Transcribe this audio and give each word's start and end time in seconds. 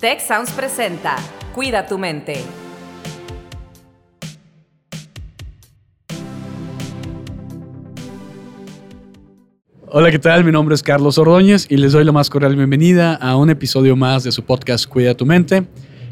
Tech 0.00 0.20
Sounds 0.20 0.52
presenta 0.52 1.16
Cuida 1.56 1.84
tu 1.84 1.98
mente. 1.98 2.44
Hola, 9.88 10.12
¿qué 10.12 10.20
tal? 10.20 10.44
Mi 10.44 10.52
nombre 10.52 10.76
es 10.76 10.84
Carlos 10.84 11.18
Ordóñez 11.18 11.66
y 11.68 11.78
les 11.78 11.90
doy 11.90 12.04
la 12.04 12.12
más 12.12 12.30
cordial 12.30 12.54
bienvenida 12.54 13.16
a 13.16 13.34
un 13.34 13.50
episodio 13.50 13.96
más 13.96 14.22
de 14.22 14.30
su 14.30 14.44
podcast 14.44 14.86
Cuida 14.86 15.16
tu 15.16 15.26
mente. 15.26 15.64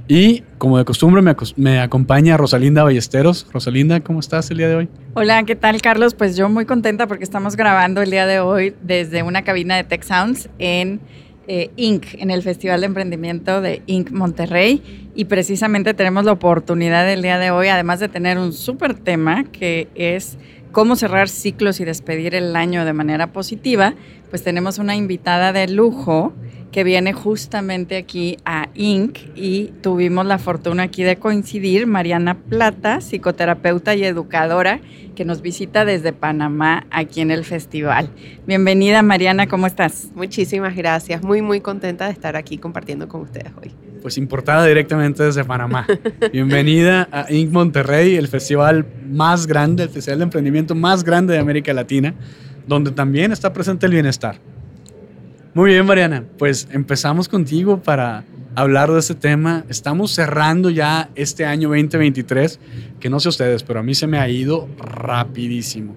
Y 0.08 0.40
como 0.58 0.78
de 0.78 0.84
costumbre 0.84 1.22
me, 1.22 1.36
me 1.54 1.78
acompaña 1.78 2.36
Rosalinda 2.36 2.82
Ballesteros. 2.82 3.46
Rosalinda, 3.52 4.00
¿cómo 4.00 4.18
estás 4.18 4.50
el 4.50 4.56
día 4.56 4.68
de 4.68 4.74
hoy? 4.74 4.88
Hola, 5.14 5.44
¿qué 5.44 5.54
tal 5.54 5.80
Carlos? 5.80 6.14
Pues 6.14 6.36
yo 6.36 6.48
muy 6.48 6.64
contenta 6.64 7.06
porque 7.06 7.22
estamos 7.22 7.54
grabando 7.54 8.02
el 8.02 8.10
día 8.10 8.26
de 8.26 8.40
hoy 8.40 8.74
desde 8.82 9.22
una 9.22 9.42
cabina 9.42 9.76
de 9.76 9.84
Tech 9.84 10.02
Sounds 10.02 10.48
en 10.58 11.00
eh, 11.48 11.70
Inc., 11.76 12.14
en 12.14 12.30
el 12.30 12.42
Festival 12.42 12.80
de 12.80 12.86
Emprendimiento 12.86 13.60
de 13.60 13.82
Inc. 13.86 14.10
Monterrey. 14.10 14.82
Y 15.14 15.27
precisamente 15.27 15.95
tenemos 15.95 16.24
la 16.24 16.32
oportunidad 16.32 17.10
el 17.10 17.22
día 17.22 17.38
de 17.38 17.50
hoy, 17.50 17.69
además 17.69 18.00
de 18.00 18.09
tener 18.09 18.38
un 18.38 18.52
súper 18.52 18.95
tema 18.95 19.45
que 19.45 19.88
es 19.95 20.36
cómo 20.76 20.94
cerrar 20.94 21.30
ciclos 21.30 21.80
y 21.80 21.86
despedir 21.86 22.34
el 22.34 22.54
año 22.54 22.84
de 22.84 22.92
manera 22.92 23.32
positiva, 23.32 23.94
pues 24.28 24.42
tenemos 24.42 24.76
una 24.76 24.94
invitada 24.94 25.54
de 25.54 25.68
lujo 25.68 26.34
que 26.70 26.84
viene 26.84 27.14
justamente 27.14 27.96
aquí 27.96 28.36
a 28.44 28.68
Inc. 28.74 29.16
y 29.34 29.72
tuvimos 29.80 30.26
la 30.26 30.36
fortuna 30.36 30.82
aquí 30.82 31.02
de 31.02 31.16
coincidir, 31.16 31.86
Mariana 31.86 32.34
Plata, 32.34 33.00
psicoterapeuta 33.00 33.94
y 33.94 34.04
educadora, 34.04 34.80
que 35.14 35.24
nos 35.24 35.40
visita 35.40 35.86
desde 35.86 36.12
Panamá 36.12 36.86
aquí 36.90 37.22
en 37.22 37.30
el 37.30 37.46
festival. 37.46 38.10
Bienvenida 38.46 39.00
Mariana, 39.00 39.46
¿cómo 39.46 39.66
estás? 39.66 40.10
Muchísimas 40.14 40.77
gracias. 40.77 41.22
Muy, 41.22 41.40
muy 41.40 41.62
contenta 41.62 42.04
de 42.04 42.12
estar 42.12 42.36
aquí 42.36 42.58
compartiendo 42.58 43.08
con 43.08 43.22
ustedes 43.22 43.50
hoy. 43.62 43.72
Pues 44.06 44.19
importada 44.19 44.65
directamente 44.65 45.24
desde 45.24 45.42
Panamá. 45.42 45.84
Bienvenida 46.33 47.08
a 47.11 47.27
Inc. 47.28 47.50
Monterrey, 47.50 48.14
el 48.14 48.28
festival 48.28 48.86
más 49.05 49.48
grande, 49.48 49.83
el 49.83 49.89
festival 49.89 50.20
de 50.20 50.22
emprendimiento 50.22 50.77
más 50.77 51.03
grande 51.03 51.33
de 51.33 51.41
América 51.41 51.75
Latina, 51.75 52.14
donde 52.69 52.92
también 52.92 53.33
está 53.33 53.53
presente 53.53 53.84
el 53.86 53.91
bienestar. 53.91 54.39
Muy 55.55 55.72
bien, 55.72 55.84
Mariana, 55.84 56.22
pues 56.39 56.69
empezamos 56.70 57.28
contigo 57.28 57.83
para 57.83 58.22
hablar 58.55 58.92
de 58.92 59.00
este 59.00 59.17
tema. 59.17 59.64
Estamos 59.69 60.12
cerrando 60.12 60.70
ya 60.70 61.11
este 61.17 61.45
año 61.45 61.70
2023, 61.70 62.61
que 63.00 63.11
no 63.11 63.19
sé 63.19 63.28
ustedes, 63.28 63.64
pero 63.64 63.80
a 63.80 63.83
mí 63.83 63.97
se 63.97 64.06
me 64.06 64.20
ha 64.20 64.28
ido 64.28 64.69
rapidísimo. 64.78 65.97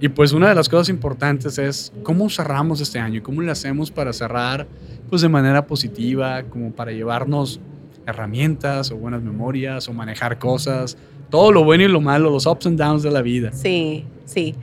Y 0.00 0.08
pues 0.08 0.32
una 0.32 0.48
de 0.48 0.54
las 0.54 0.70
cosas 0.70 0.88
importantes 0.88 1.58
es 1.58 1.92
cómo 2.04 2.30
cerramos 2.30 2.80
este 2.80 2.98
año 2.98 3.18
y 3.18 3.20
cómo 3.20 3.42
le 3.42 3.50
hacemos 3.50 3.90
para 3.90 4.14
cerrar 4.14 4.66
pues 5.10 5.22
de 5.22 5.28
manera 5.28 5.66
positiva, 5.66 6.42
como 6.44 6.72
para 6.72 6.92
llevarnos 6.92 7.60
herramientas 8.06 8.90
o 8.90 8.96
buenas 8.96 9.22
memorias 9.22 9.88
o 9.88 9.92
manejar 9.92 10.38
cosas, 10.38 10.96
todo 11.30 11.52
lo 11.52 11.64
bueno 11.64 11.84
y 11.84 11.88
lo 11.88 12.00
malo, 12.00 12.30
los 12.30 12.46
ups 12.46 12.66
and 12.66 12.78
downs 12.78 13.02
de 13.02 13.10
la 13.10 13.22
vida. 13.22 13.52
Sí, 13.52 14.04
sí. 14.24 14.54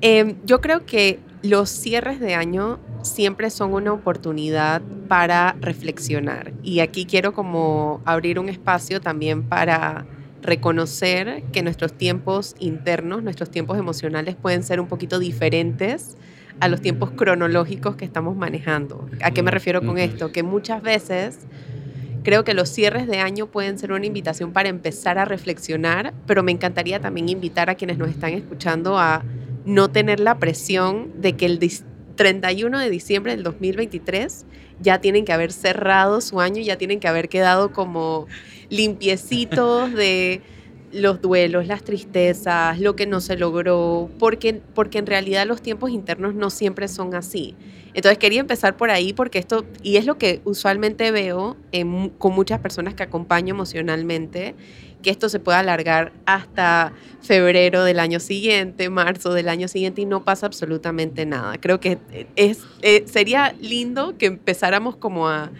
Eh, 0.00 0.36
yo 0.44 0.60
creo 0.60 0.86
que 0.86 1.18
los 1.42 1.70
cierres 1.70 2.20
de 2.20 2.34
año 2.34 2.78
siempre 3.02 3.50
son 3.50 3.72
una 3.72 3.92
oportunidad 3.92 4.82
para 5.08 5.56
reflexionar. 5.60 6.52
Y 6.62 6.80
aquí 6.80 7.06
quiero 7.06 7.32
como 7.32 8.00
abrir 8.04 8.38
un 8.38 8.48
espacio 8.48 9.00
también 9.00 9.42
para 9.42 10.06
reconocer 10.42 11.42
que 11.52 11.62
nuestros 11.62 11.92
tiempos 11.92 12.54
internos, 12.58 13.22
nuestros 13.22 13.50
tiempos 13.50 13.78
emocionales 13.78 14.36
pueden 14.36 14.62
ser 14.62 14.80
un 14.80 14.86
poquito 14.86 15.18
diferentes 15.18 16.16
a 16.60 16.68
los 16.68 16.80
tiempos 16.80 17.10
cronológicos 17.10 17.96
que 17.96 18.04
estamos 18.04 18.36
manejando. 18.36 19.08
¿A 19.22 19.30
qué 19.30 19.42
me 19.42 19.50
refiero 19.50 19.82
con 19.82 19.98
esto? 19.98 20.32
Que 20.32 20.42
muchas 20.42 20.82
veces 20.82 21.40
creo 22.22 22.44
que 22.44 22.54
los 22.54 22.68
cierres 22.68 23.06
de 23.06 23.18
año 23.18 23.46
pueden 23.46 23.78
ser 23.78 23.92
una 23.92 24.06
invitación 24.06 24.52
para 24.52 24.68
empezar 24.68 25.18
a 25.18 25.24
reflexionar, 25.24 26.12
pero 26.26 26.42
me 26.42 26.52
encantaría 26.52 27.00
también 27.00 27.28
invitar 27.28 27.70
a 27.70 27.74
quienes 27.74 27.98
nos 27.98 28.08
están 28.08 28.32
escuchando 28.32 28.98
a 28.98 29.22
no 29.64 29.88
tener 29.90 30.18
la 30.20 30.38
presión 30.38 31.20
de 31.20 31.34
que 31.34 31.46
el 31.46 31.60
dis- 31.60 31.84
31 32.16 32.78
de 32.78 32.88
diciembre 32.88 33.32
del 33.32 33.42
2023 33.42 34.46
ya 34.80 35.00
tienen 35.00 35.24
que 35.26 35.32
haber 35.34 35.52
cerrado 35.52 36.20
su 36.22 36.40
año, 36.40 36.62
ya 36.62 36.78
tienen 36.78 36.98
que 36.98 37.08
haber 37.08 37.28
quedado 37.28 37.72
como 37.72 38.26
limpiecitos 38.70 39.92
de 39.92 40.40
los 40.96 41.20
duelos, 41.20 41.66
las 41.66 41.82
tristezas, 41.82 42.80
lo 42.80 42.96
que 42.96 43.06
no 43.06 43.20
se 43.20 43.36
logró, 43.36 44.10
porque, 44.18 44.60
porque 44.74 44.98
en 44.98 45.06
realidad 45.06 45.46
los 45.46 45.62
tiempos 45.62 45.90
internos 45.90 46.34
no 46.34 46.50
siempre 46.50 46.88
son 46.88 47.14
así. 47.14 47.54
Entonces 47.94 48.18
quería 48.18 48.40
empezar 48.40 48.76
por 48.76 48.90
ahí 48.90 49.12
porque 49.12 49.38
esto, 49.38 49.64
y 49.82 49.96
es 49.96 50.04
lo 50.04 50.18
que 50.18 50.40
usualmente 50.44 51.10
veo 51.10 51.56
con 52.18 52.34
muchas 52.34 52.60
personas 52.60 52.94
que 52.94 53.02
acompaño 53.02 53.54
emocionalmente, 53.54 54.54
que 55.02 55.10
esto 55.10 55.28
se 55.28 55.38
puede 55.38 55.58
alargar 55.58 56.12
hasta 56.26 56.92
febrero 57.22 57.84
del 57.84 58.00
año 58.00 58.20
siguiente, 58.20 58.90
marzo 58.90 59.32
del 59.32 59.48
año 59.48 59.68
siguiente 59.68 60.02
y 60.02 60.06
no 60.06 60.24
pasa 60.24 60.46
absolutamente 60.46 61.24
nada. 61.26 61.58
Creo 61.58 61.80
que 61.80 61.98
es, 62.36 62.64
eh, 62.82 63.04
sería 63.06 63.54
lindo 63.60 64.18
que 64.18 64.26
empezáramos 64.26 64.96
como 64.96 65.28
a 65.28 65.50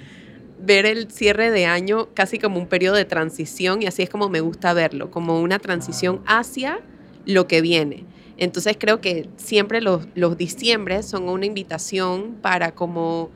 ver 0.59 0.87
el 0.87 1.11
cierre 1.11 1.51
de 1.51 1.67
año 1.67 2.09
casi 2.15 2.39
como 2.39 2.59
un 2.59 2.67
periodo 2.67 2.97
de 2.97 3.05
transición 3.05 3.83
y 3.83 3.87
así 3.87 4.03
es 4.03 4.11
como 4.11 4.29
me 4.29 4.41
gusta 4.41 4.73
verlo, 4.73 5.11
como 5.11 5.41
una 5.41 5.59
transición 5.59 6.23
hacia 6.27 6.81
lo 7.25 7.47
que 7.47 7.61
viene. 7.61 8.05
Entonces 8.39 8.77
creo 8.79 9.01
que 9.01 9.29
siempre 9.37 9.81
los, 9.81 10.07
los 10.15 10.37
diciembre 10.37 11.03
son 11.03 11.29
una 11.29 11.47
invitación 11.47 12.37
para 12.43 12.73
como 12.73 13.31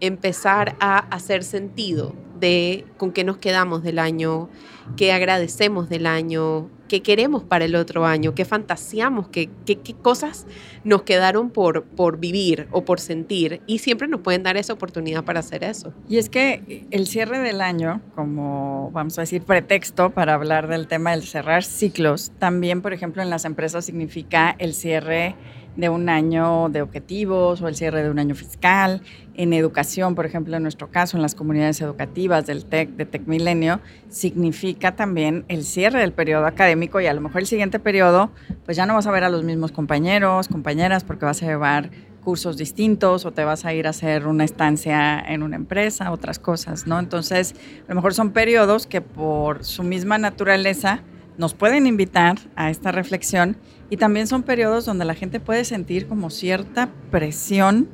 empezar 0.00 0.76
a 0.80 0.98
hacer 0.98 1.44
sentido 1.44 2.14
de 2.38 2.84
con 2.96 3.12
qué 3.12 3.24
nos 3.24 3.38
quedamos 3.38 3.82
del 3.82 3.98
año, 3.98 4.50
qué 4.96 5.12
agradecemos 5.12 5.88
del 5.88 6.06
año, 6.06 6.68
qué 6.92 7.00
queremos 7.00 7.42
para 7.42 7.64
el 7.64 7.74
otro 7.74 8.04
año, 8.04 8.34
qué 8.34 8.44
fantaseamos, 8.44 9.28
qué, 9.28 9.48
qué, 9.64 9.78
qué 9.78 9.94
cosas 9.94 10.46
nos 10.84 11.04
quedaron 11.04 11.48
por, 11.48 11.84
por 11.84 12.18
vivir 12.18 12.68
o 12.70 12.84
por 12.84 13.00
sentir. 13.00 13.62
Y 13.66 13.78
siempre 13.78 14.08
nos 14.08 14.20
pueden 14.20 14.42
dar 14.42 14.58
esa 14.58 14.74
oportunidad 14.74 15.24
para 15.24 15.40
hacer 15.40 15.64
eso. 15.64 15.94
Y 16.06 16.18
es 16.18 16.28
que 16.28 16.84
el 16.90 17.06
cierre 17.06 17.38
del 17.38 17.62
año, 17.62 18.02
como 18.14 18.90
vamos 18.92 19.16
a 19.16 19.22
decir 19.22 19.40
pretexto 19.40 20.10
para 20.10 20.34
hablar 20.34 20.68
del 20.68 20.86
tema 20.86 21.12
del 21.12 21.22
cerrar 21.22 21.64
ciclos, 21.64 22.30
también, 22.38 22.82
por 22.82 22.92
ejemplo, 22.92 23.22
en 23.22 23.30
las 23.30 23.46
empresas 23.46 23.86
significa 23.86 24.54
el 24.58 24.74
cierre 24.74 25.34
de 25.76 25.88
un 25.88 26.08
año 26.08 26.68
de 26.68 26.82
objetivos 26.82 27.62
o 27.62 27.68
el 27.68 27.74
cierre 27.74 28.02
de 28.02 28.10
un 28.10 28.18
año 28.18 28.34
fiscal. 28.34 29.02
En 29.34 29.52
educación, 29.52 30.14
por 30.14 30.26
ejemplo, 30.26 30.56
en 30.56 30.62
nuestro 30.62 30.90
caso, 30.90 31.16
en 31.16 31.22
las 31.22 31.34
comunidades 31.34 31.80
educativas 31.80 32.46
del 32.46 32.66
TEC, 32.66 32.90
de 32.90 33.06
TEC 33.06 33.26
Milenio, 33.26 33.80
significa 34.08 34.94
también 34.94 35.44
el 35.48 35.64
cierre 35.64 36.00
del 36.00 36.12
periodo 36.12 36.46
académico 36.46 37.00
y 37.00 37.06
a 37.06 37.14
lo 37.14 37.20
mejor 37.20 37.40
el 37.40 37.46
siguiente 37.46 37.78
periodo, 37.78 38.30
pues 38.64 38.76
ya 38.76 38.84
no 38.84 38.94
vas 38.94 39.06
a 39.06 39.10
ver 39.10 39.24
a 39.24 39.30
los 39.30 39.44
mismos 39.44 39.72
compañeros, 39.72 40.48
compañeras, 40.48 41.04
porque 41.04 41.24
vas 41.24 41.42
a 41.42 41.46
llevar 41.46 41.90
cursos 42.22 42.56
distintos 42.56 43.24
o 43.26 43.32
te 43.32 43.44
vas 43.44 43.64
a 43.64 43.74
ir 43.74 43.86
a 43.86 43.90
hacer 43.90 44.26
una 44.26 44.44
estancia 44.44 45.18
en 45.20 45.42
una 45.42 45.56
empresa, 45.56 46.12
otras 46.12 46.38
cosas, 46.38 46.86
¿no? 46.86 46.98
Entonces, 46.98 47.54
a 47.86 47.88
lo 47.88 47.96
mejor 47.96 48.14
son 48.14 48.30
periodos 48.30 48.86
que 48.86 49.00
por 49.00 49.64
su 49.64 49.82
misma 49.82 50.18
naturaleza 50.18 51.00
nos 51.36 51.54
pueden 51.54 51.86
invitar 51.86 52.38
a 52.56 52.70
esta 52.70 52.92
reflexión 52.92 53.56
y 53.92 53.98
también 53.98 54.26
son 54.26 54.42
periodos 54.42 54.86
donde 54.86 55.04
la 55.04 55.14
gente 55.14 55.38
puede 55.38 55.66
sentir 55.66 56.06
como 56.06 56.30
cierta 56.30 56.88
presión 57.10 57.90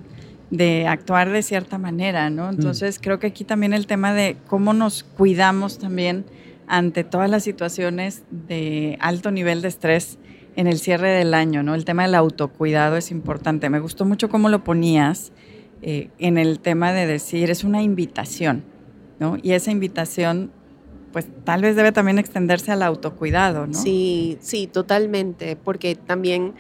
de 0.49 0.87
actuar 0.87 1.29
de 1.29 1.43
cierta 1.43 1.77
manera, 1.77 2.31
¿no? 2.31 2.49
Entonces, 2.51 3.01
creo 3.03 3.19
que 3.19 3.27
aquí 3.27 3.43
también 3.43 3.73
el 3.73 3.89
tema 3.89 4.15
de 4.15 4.37
cómo 4.47 4.75
nos 4.75 5.03
cuidamos 5.03 5.81
también 5.81 6.25
ante 6.69 7.03
todas 7.03 7.29
las 7.29 7.43
situaciones 7.43 8.23
de 8.31 8.97
alto 9.01 9.33
nivel 9.33 9.61
de 9.61 9.67
estrés 9.67 10.21
en 10.55 10.69
el 10.69 10.79
cierre 10.79 11.11
del 11.11 11.35
año, 11.35 11.65
¿no? 11.65 11.75
El 11.75 11.85
tema 11.85 12.05
del 12.05 12.15
autocuidado 12.15 12.97
es 12.97 13.11
importante. 13.11 13.69
Me 13.69 13.81
gustó 13.81 14.05
mucho 14.05 14.29
cómo 14.29 14.51
lo 14.51 14.63
ponías 14.63 15.33
eh, 15.83 16.11
en 16.21 16.39
el 16.39 16.61
tema 16.61 16.93
de 16.93 17.09
decir, 17.09 17.51
es 17.51 17.65
una 17.65 17.83
invitación, 17.83 18.63
¿no? 19.19 19.37
Y 19.43 19.51
esa 19.51 19.73
invitación, 19.73 20.53
pues 21.13 21.27
tal 21.45 21.63
vez 21.63 21.75
debe 21.77 21.93
también 21.93 22.19
extenderse 22.19 22.71
al 22.73 22.83
autocuidado, 22.83 23.67
¿no? 23.67 23.75
Sí, 23.75 24.37
sí, 24.41 24.67
totalmente, 24.67 25.57
porque 25.57 25.95
también 25.95 26.55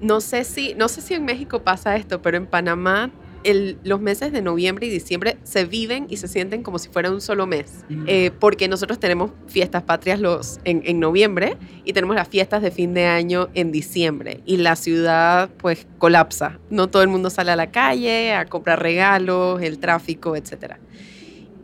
no 0.00 0.20
sé 0.20 0.44
si 0.44 0.74
no 0.74 0.88
sé 0.88 1.00
si 1.00 1.14
en 1.14 1.24
México 1.24 1.62
pasa 1.62 1.96
esto, 1.96 2.22
pero 2.22 2.36
en 2.36 2.46
Panamá 2.46 3.10
el- 3.44 3.76
los 3.82 4.00
meses 4.00 4.32
de 4.32 4.40
noviembre 4.40 4.86
y 4.86 4.90
diciembre 4.90 5.36
se 5.42 5.64
viven 5.64 6.06
y 6.08 6.16
se 6.18 6.28
sienten 6.28 6.62
como 6.62 6.78
si 6.78 6.88
fuera 6.90 7.10
un 7.10 7.20
solo 7.20 7.44
mes, 7.44 7.84
Mm. 7.88 8.04
eh, 8.06 8.30
porque 8.38 8.68
nosotros 8.68 9.00
tenemos 9.00 9.32
fiestas 9.48 9.82
patrias 9.82 10.20
los, 10.20 10.60
en, 10.62 10.82
en 10.84 11.00
noviembre 11.00 11.56
y 11.84 11.92
tenemos 11.92 12.14
las 12.14 12.28
fiestas 12.28 12.62
de 12.62 12.70
fin 12.70 12.94
de 12.94 13.06
año 13.06 13.48
en 13.54 13.72
diciembre 13.72 14.42
y 14.46 14.58
la 14.58 14.76
ciudad 14.76 15.50
pues 15.58 15.88
colapsa, 15.98 16.60
no 16.70 16.88
todo 16.88 17.02
el 17.02 17.08
mundo 17.08 17.30
sale 17.30 17.50
a 17.50 17.56
la 17.56 17.72
calle 17.72 18.32
a 18.32 18.46
comprar 18.46 18.80
regalos, 18.80 19.60
el 19.60 19.80
tráfico, 19.80 20.36
etcétera. 20.36 20.78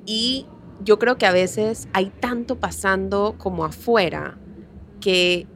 Y 0.05 0.47
yo 0.85 0.99
creo 0.99 1.19
que 1.19 1.27
a 1.27 1.33
veces 1.33 1.89
hay 1.93 2.11
tanto 2.21 2.57
pasando 2.57 3.35
como 3.39 3.65
afuera 3.65 4.39
que 5.01 5.47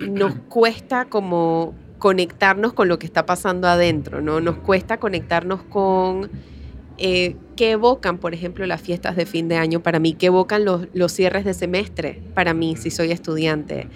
nos 0.00 0.34
cuesta 0.48 1.06
como 1.06 1.74
conectarnos 1.98 2.72
con 2.74 2.88
lo 2.88 2.98
que 2.98 3.06
está 3.06 3.24
pasando 3.24 3.66
adentro, 3.66 4.20
¿no? 4.20 4.40
Nos 4.40 4.58
cuesta 4.58 4.98
conectarnos 4.98 5.62
con 5.62 6.30
eh, 6.96 7.36
¿qué 7.56 7.72
evocan, 7.72 8.18
por 8.18 8.34
ejemplo, 8.34 8.66
las 8.66 8.80
fiestas 8.80 9.16
de 9.16 9.26
fin 9.26 9.48
de 9.48 9.56
año 9.56 9.82
para 9.82 9.98
mí? 9.98 10.14
¿Qué 10.14 10.26
evocan 10.26 10.64
los, 10.64 10.86
los 10.92 11.12
cierres 11.12 11.44
de 11.44 11.54
semestre 11.54 12.22
para 12.34 12.54
mí 12.54 12.76
si 12.76 12.90
soy 12.90 13.10
estudiante? 13.10 13.88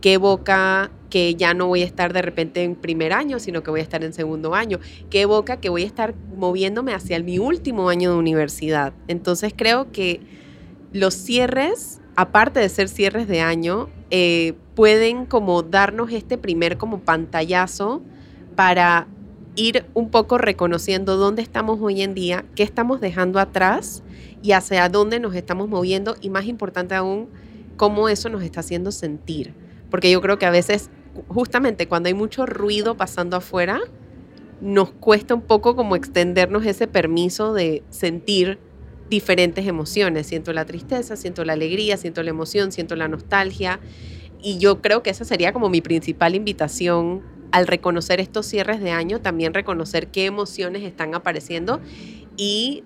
¿Qué 0.00 0.14
evoca 0.14 0.90
que 1.10 1.34
ya 1.34 1.54
no 1.54 1.66
voy 1.66 1.82
a 1.82 1.84
estar 1.84 2.12
de 2.12 2.22
repente 2.22 2.62
en 2.62 2.74
primer 2.74 3.12
año, 3.12 3.38
sino 3.38 3.62
que 3.62 3.70
voy 3.70 3.80
a 3.80 3.82
estar 3.82 4.04
en 4.04 4.12
segundo 4.12 4.54
año? 4.54 4.78
¿Qué 5.10 5.22
evoca 5.22 5.58
que 5.58 5.68
voy 5.68 5.82
a 5.82 5.86
estar 5.86 6.14
moviéndome 6.36 6.94
hacia 6.94 7.18
mi 7.20 7.38
último 7.38 7.88
año 7.88 8.12
de 8.12 8.18
universidad? 8.18 8.92
Entonces 9.08 9.52
creo 9.56 9.92
que 9.92 10.20
los 10.92 11.14
cierres, 11.14 12.00
aparte 12.16 12.60
de 12.60 12.68
ser 12.68 12.88
cierres 12.88 13.28
de 13.28 13.40
año, 13.40 13.88
eh, 14.10 14.54
pueden 14.74 15.26
como 15.26 15.62
darnos 15.62 16.12
este 16.12 16.38
primer 16.38 16.78
como 16.78 17.00
pantallazo 17.00 18.02
para 18.54 19.06
ir 19.56 19.86
un 19.94 20.10
poco 20.10 20.38
reconociendo 20.38 21.16
dónde 21.16 21.42
estamos 21.42 21.78
hoy 21.80 22.02
en 22.02 22.14
día, 22.14 22.44
qué 22.54 22.62
estamos 22.62 23.00
dejando 23.00 23.40
atrás 23.40 24.02
y 24.42 24.52
hacia 24.52 24.88
dónde 24.88 25.18
nos 25.18 25.34
estamos 25.34 25.68
moviendo 25.68 26.14
y 26.20 26.30
más 26.30 26.44
importante 26.44 26.94
aún, 26.94 27.28
cómo 27.76 28.08
eso 28.08 28.28
nos 28.28 28.42
está 28.42 28.60
haciendo 28.60 28.92
sentir. 28.92 29.54
Porque 29.90 30.10
yo 30.10 30.20
creo 30.20 30.38
que 30.38 30.46
a 30.46 30.50
veces, 30.50 30.90
justamente 31.28 31.88
cuando 31.88 32.08
hay 32.08 32.14
mucho 32.14 32.46
ruido 32.46 32.96
pasando 32.96 33.36
afuera, 33.36 33.80
nos 34.60 34.90
cuesta 34.90 35.34
un 35.34 35.42
poco 35.42 35.76
como 35.76 35.96
extendernos 35.96 36.64
ese 36.64 36.86
permiso 36.86 37.52
de 37.52 37.82
sentir 37.90 38.58
diferentes 39.10 39.66
emociones. 39.66 40.26
Siento 40.26 40.52
la 40.52 40.64
tristeza, 40.64 41.16
siento 41.16 41.44
la 41.44 41.52
alegría, 41.52 41.96
siento 41.96 42.22
la 42.22 42.30
emoción, 42.30 42.72
siento 42.72 42.96
la 42.96 43.08
nostalgia. 43.08 43.80
Y 44.42 44.58
yo 44.58 44.80
creo 44.80 45.02
que 45.02 45.10
esa 45.10 45.24
sería 45.24 45.52
como 45.52 45.68
mi 45.68 45.80
principal 45.80 46.34
invitación 46.34 47.22
al 47.52 47.66
reconocer 47.66 48.20
estos 48.20 48.46
cierres 48.46 48.80
de 48.80 48.90
año, 48.90 49.20
también 49.20 49.54
reconocer 49.54 50.08
qué 50.08 50.26
emociones 50.26 50.82
están 50.82 51.14
apareciendo 51.14 51.80
y 52.36 52.84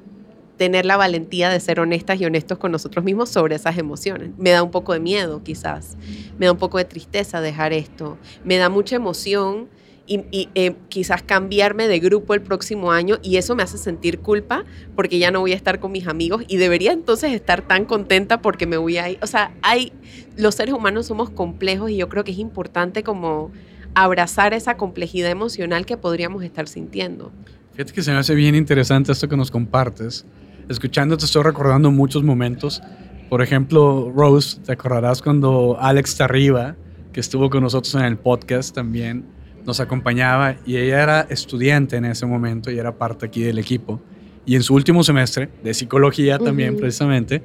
tener 0.60 0.84
la 0.84 0.98
valentía 0.98 1.48
de 1.48 1.58
ser 1.58 1.80
honestas 1.80 2.20
y 2.20 2.26
honestos 2.26 2.58
con 2.58 2.70
nosotros 2.70 3.02
mismos 3.02 3.30
sobre 3.30 3.56
esas 3.56 3.78
emociones. 3.78 4.32
Me 4.36 4.50
da 4.50 4.62
un 4.62 4.70
poco 4.70 4.92
de 4.92 5.00
miedo 5.00 5.42
quizás, 5.42 5.96
me 6.38 6.44
da 6.44 6.52
un 6.52 6.58
poco 6.58 6.76
de 6.76 6.84
tristeza 6.84 7.40
dejar 7.40 7.72
esto, 7.72 8.18
me 8.44 8.58
da 8.58 8.68
mucha 8.68 8.94
emoción 8.94 9.70
y, 10.06 10.50
eh, 10.54 10.74
quizás 10.90 11.22
cambiarme 11.22 11.88
de 11.88 11.98
grupo 11.98 12.34
el 12.34 12.42
próximo 12.42 12.92
año 12.92 13.16
y 13.22 13.38
eso 13.38 13.56
me 13.56 13.62
hace 13.62 13.78
sentir 13.78 14.18
culpa 14.18 14.66
porque 14.94 15.18
ya 15.18 15.30
no 15.30 15.40
voy 15.40 15.52
a 15.52 15.56
estar 15.56 15.80
con 15.80 15.92
mis 15.92 16.06
amigos 16.06 16.44
y 16.46 16.58
debería 16.58 16.92
entonces 16.92 17.32
estar 17.32 17.66
tan 17.66 17.86
contenta 17.86 18.42
porque 18.42 18.66
me 18.66 18.76
voy 18.76 18.98
a 18.98 19.08
ir. 19.08 19.18
O 19.22 19.26
sea, 19.26 19.54
hay, 19.62 19.94
los 20.36 20.56
seres 20.56 20.74
humanos 20.74 21.06
somos 21.06 21.30
complejos 21.30 21.90
y 21.90 21.96
yo 21.96 22.10
creo 22.10 22.22
que 22.22 22.32
es 22.32 22.38
importante 22.38 23.02
como 23.02 23.50
abrazar 23.94 24.52
esa 24.52 24.76
complejidad 24.76 25.30
emocional 25.30 25.86
que 25.86 25.96
podríamos 25.96 26.44
estar 26.44 26.68
sintiendo. 26.68 27.32
Fíjate 27.72 27.94
que 27.94 28.02
se 28.02 28.10
me 28.10 28.18
hace 28.18 28.34
bien 28.34 28.54
interesante 28.54 29.10
esto 29.10 29.26
que 29.26 29.38
nos 29.38 29.50
compartes. 29.50 30.26
Escuchándote 30.70 31.24
estoy 31.24 31.42
recordando 31.42 31.90
muchos 31.90 32.22
momentos. 32.22 32.80
Por 33.28 33.42
ejemplo, 33.42 34.12
Rose, 34.14 34.60
te 34.64 34.70
acordarás 34.70 35.20
cuando 35.20 35.76
Alex 35.80 36.16
Tarriba, 36.16 36.76
que 37.12 37.18
estuvo 37.18 37.50
con 37.50 37.64
nosotros 37.64 37.92
en 37.96 38.02
el 38.02 38.16
podcast 38.16 38.72
también, 38.72 39.24
nos 39.66 39.80
acompañaba 39.80 40.54
y 40.64 40.76
ella 40.76 41.02
era 41.02 41.20
estudiante 41.22 41.96
en 41.96 42.04
ese 42.04 42.24
momento 42.24 42.70
y 42.70 42.78
era 42.78 42.96
parte 42.96 43.26
aquí 43.26 43.42
del 43.42 43.58
equipo. 43.58 44.00
Y 44.46 44.54
en 44.54 44.62
su 44.62 44.72
último 44.72 45.02
semestre 45.02 45.50
de 45.64 45.74
psicología 45.74 46.38
también, 46.38 46.76
precisamente, 46.76 47.42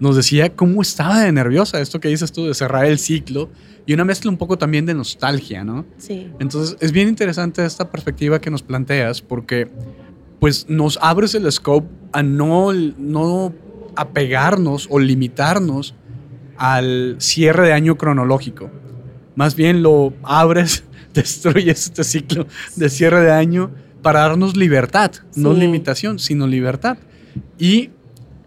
nos 0.00 0.16
decía 0.16 0.56
cómo 0.56 0.82
estaba 0.82 1.20
de 1.20 1.30
nerviosa, 1.30 1.80
esto 1.80 2.00
que 2.00 2.08
dices 2.08 2.32
tú, 2.32 2.46
de 2.46 2.54
cerrar 2.54 2.86
el 2.86 2.98
ciclo 2.98 3.50
y 3.86 3.94
una 3.94 4.04
mezcla 4.04 4.32
un 4.32 4.36
poco 4.36 4.58
también 4.58 4.84
de 4.84 4.94
nostalgia, 4.94 5.62
¿no? 5.62 5.86
Sí. 5.96 6.28
Entonces, 6.40 6.76
es 6.80 6.90
bien 6.90 7.06
interesante 7.06 7.64
esta 7.64 7.88
perspectiva 7.88 8.40
que 8.40 8.50
nos 8.50 8.64
planteas 8.64 9.22
porque 9.22 9.70
pues 10.40 10.68
nos 10.68 10.98
abres 11.00 11.36
el 11.36 11.50
scope 11.52 11.86
a 12.14 12.22
no, 12.22 12.72
no 12.72 13.52
apegarnos 13.96 14.86
o 14.90 14.98
limitarnos 14.98 15.94
al 16.56 17.16
cierre 17.18 17.66
de 17.66 17.72
año 17.72 17.98
cronológico. 17.98 18.70
Más 19.34 19.56
bien 19.56 19.82
lo 19.82 20.14
abres, 20.22 20.84
destruyes 21.14 21.86
este 21.86 22.04
ciclo 22.04 22.46
de 22.76 22.88
cierre 22.88 23.20
de 23.20 23.32
año 23.32 23.72
para 24.00 24.20
darnos 24.20 24.56
libertad, 24.56 25.10
no 25.34 25.52
limitación, 25.52 26.18
sino 26.20 26.46
libertad. 26.46 26.98
Y 27.58 27.90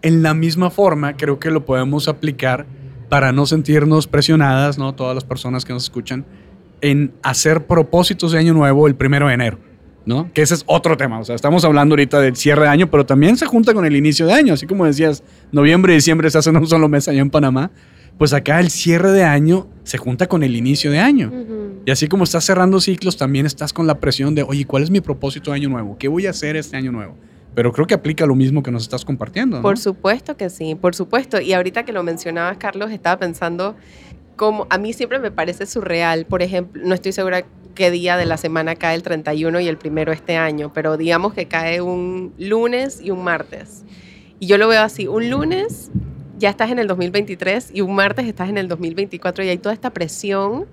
en 0.00 0.22
la 0.22 0.32
misma 0.32 0.70
forma 0.70 1.16
creo 1.16 1.38
que 1.38 1.50
lo 1.50 1.66
podemos 1.66 2.08
aplicar 2.08 2.66
para 3.10 3.32
no 3.32 3.44
sentirnos 3.44 4.06
presionadas, 4.06 4.78
¿no? 4.78 4.94
Todas 4.94 5.14
las 5.14 5.24
personas 5.24 5.64
que 5.64 5.74
nos 5.74 5.84
escuchan, 5.84 6.24
en 6.80 7.12
hacer 7.22 7.66
propósitos 7.66 8.32
de 8.32 8.38
año 8.38 8.54
nuevo 8.54 8.86
el 8.86 8.94
primero 8.94 9.28
de 9.28 9.34
enero, 9.34 9.58
¿no? 10.08 10.32
Que 10.32 10.42
ese 10.42 10.54
es 10.54 10.64
otro 10.66 10.96
tema. 10.96 11.20
O 11.20 11.24
sea, 11.24 11.34
estamos 11.34 11.64
hablando 11.64 11.92
ahorita 11.92 12.18
del 12.20 12.34
cierre 12.34 12.62
de 12.62 12.68
año, 12.68 12.90
pero 12.90 13.04
también 13.04 13.36
se 13.36 13.44
junta 13.44 13.74
con 13.74 13.84
el 13.84 13.94
inicio 13.94 14.26
de 14.26 14.32
año. 14.32 14.54
Así 14.54 14.66
como 14.66 14.86
decías, 14.86 15.22
noviembre 15.52 15.92
y 15.92 15.96
diciembre 15.96 16.30
se 16.30 16.38
hacen 16.38 16.56
un 16.56 16.66
solo 16.66 16.88
mes 16.88 17.06
allá 17.08 17.20
en 17.20 17.30
Panamá. 17.30 17.70
Pues 18.16 18.32
acá 18.32 18.58
el 18.58 18.70
cierre 18.70 19.12
de 19.12 19.22
año 19.22 19.68
se 19.84 19.98
junta 19.98 20.26
con 20.26 20.42
el 20.42 20.56
inicio 20.56 20.90
de 20.90 20.98
año. 20.98 21.30
Y 21.84 21.90
así 21.90 22.08
como 22.08 22.24
estás 22.24 22.44
cerrando 22.44 22.80
ciclos, 22.80 23.16
también 23.16 23.46
estás 23.46 23.72
con 23.72 23.86
la 23.86 24.00
presión 24.00 24.34
de, 24.34 24.42
oye, 24.42 24.64
¿cuál 24.64 24.82
es 24.82 24.90
mi 24.90 25.00
propósito 25.00 25.50
de 25.50 25.56
año 25.56 25.68
nuevo? 25.68 25.96
¿Qué 25.98 26.08
voy 26.08 26.26
a 26.26 26.30
hacer 26.30 26.56
este 26.56 26.76
año 26.76 26.90
nuevo? 26.90 27.14
Pero 27.54 27.72
creo 27.72 27.86
que 27.86 27.94
aplica 27.94 28.24
lo 28.24 28.34
mismo 28.34 28.62
que 28.62 28.70
nos 28.70 28.82
estás 28.82 29.04
compartiendo. 29.04 29.56
¿no? 29.58 29.62
Por 29.62 29.78
supuesto 29.78 30.36
que 30.36 30.48
sí, 30.48 30.74
por 30.74 30.94
supuesto. 30.94 31.40
Y 31.40 31.52
ahorita 31.52 31.84
que 31.84 31.92
lo 31.92 32.02
mencionabas, 32.02 32.56
Carlos, 32.56 32.90
estaba 32.90 33.18
pensando 33.18 33.76
como 34.38 34.66
a 34.70 34.78
mí 34.78 34.94
siempre 34.94 35.18
me 35.18 35.30
parece 35.30 35.66
surreal. 35.66 36.24
Por 36.24 36.40
ejemplo, 36.40 36.80
no 36.82 36.94
estoy 36.94 37.12
segura 37.12 37.44
qué 37.74 37.90
día 37.90 38.16
de 38.16 38.24
la 38.24 38.38
semana 38.38 38.76
cae 38.76 38.94
el 38.94 39.02
31 39.02 39.60
y 39.60 39.68
el 39.68 39.76
primero 39.76 40.12
este 40.12 40.36
año, 40.36 40.72
pero 40.72 40.96
digamos 40.96 41.34
que 41.34 41.46
cae 41.46 41.82
un 41.82 42.32
lunes 42.38 43.02
y 43.02 43.10
un 43.10 43.22
martes. 43.22 43.84
Y 44.40 44.46
yo 44.46 44.56
lo 44.56 44.68
veo 44.68 44.82
así, 44.82 45.06
un 45.06 45.28
lunes 45.28 45.90
ya 46.38 46.48
estás 46.48 46.70
en 46.70 46.78
el 46.78 46.86
2023 46.86 47.72
y 47.74 47.80
un 47.80 47.94
martes 47.94 48.26
estás 48.26 48.48
en 48.48 48.58
el 48.58 48.68
2024 48.68 49.44
y 49.44 49.48
hay 49.48 49.58
toda 49.58 49.74
esta 49.74 49.90
presión 49.90 50.66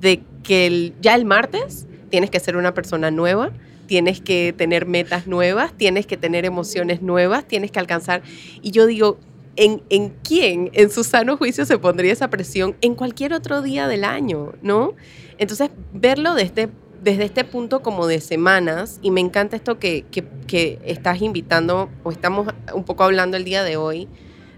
de 0.00 0.22
que 0.44 0.92
ya 1.00 1.14
el 1.16 1.24
martes 1.24 1.86
tienes 2.10 2.30
que 2.30 2.38
ser 2.38 2.56
una 2.56 2.72
persona 2.72 3.10
nueva, 3.10 3.50
tienes 3.86 4.20
que 4.20 4.54
tener 4.56 4.86
metas 4.86 5.26
nuevas, 5.26 5.72
tienes 5.76 6.06
que 6.06 6.16
tener 6.16 6.44
emociones 6.44 7.02
nuevas, 7.02 7.46
tienes 7.46 7.72
que 7.72 7.80
alcanzar. 7.80 8.22
Y 8.62 8.70
yo 8.70 8.86
digo, 8.86 9.18
¿en, 9.58 9.82
en 9.90 10.14
quién, 10.22 10.70
en 10.72 10.88
su 10.88 11.04
sano 11.04 11.36
juicio, 11.36 11.66
se 11.66 11.78
pondría 11.78 12.12
esa 12.12 12.30
presión 12.30 12.76
en 12.80 12.94
cualquier 12.94 13.34
otro 13.34 13.60
día 13.60 13.88
del 13.88 14.04
año, 14.04 14.52
¿no? 14.62 14.94
Entonces, 15.36 15.70
verlo 15.92 16.34
desde, 16.34 16.68
desde 17.02 17.24
este 17.24 17.44
punto 17.44 17.82
como 17.82 18.06
de 18.06 18.20
semanas, 18.20 19.00
y 19.02 19.10
me 19.10 19.20
encanta 19.20 19.56
esto 19.56 19.80
que, 19.80 20.04
que, 20.46 20.78
estás 20.84 21.20
invitando, 21.20 21.90
o 22.04 22.12
estamos 22.12 22.54
un 22.72 22.84
poco 22.84 23.02
hablando 23.02 23.36
el 23.36 23.44
día 23.44 23.64
de 23.64 23.76
hoy, 23.76 24.08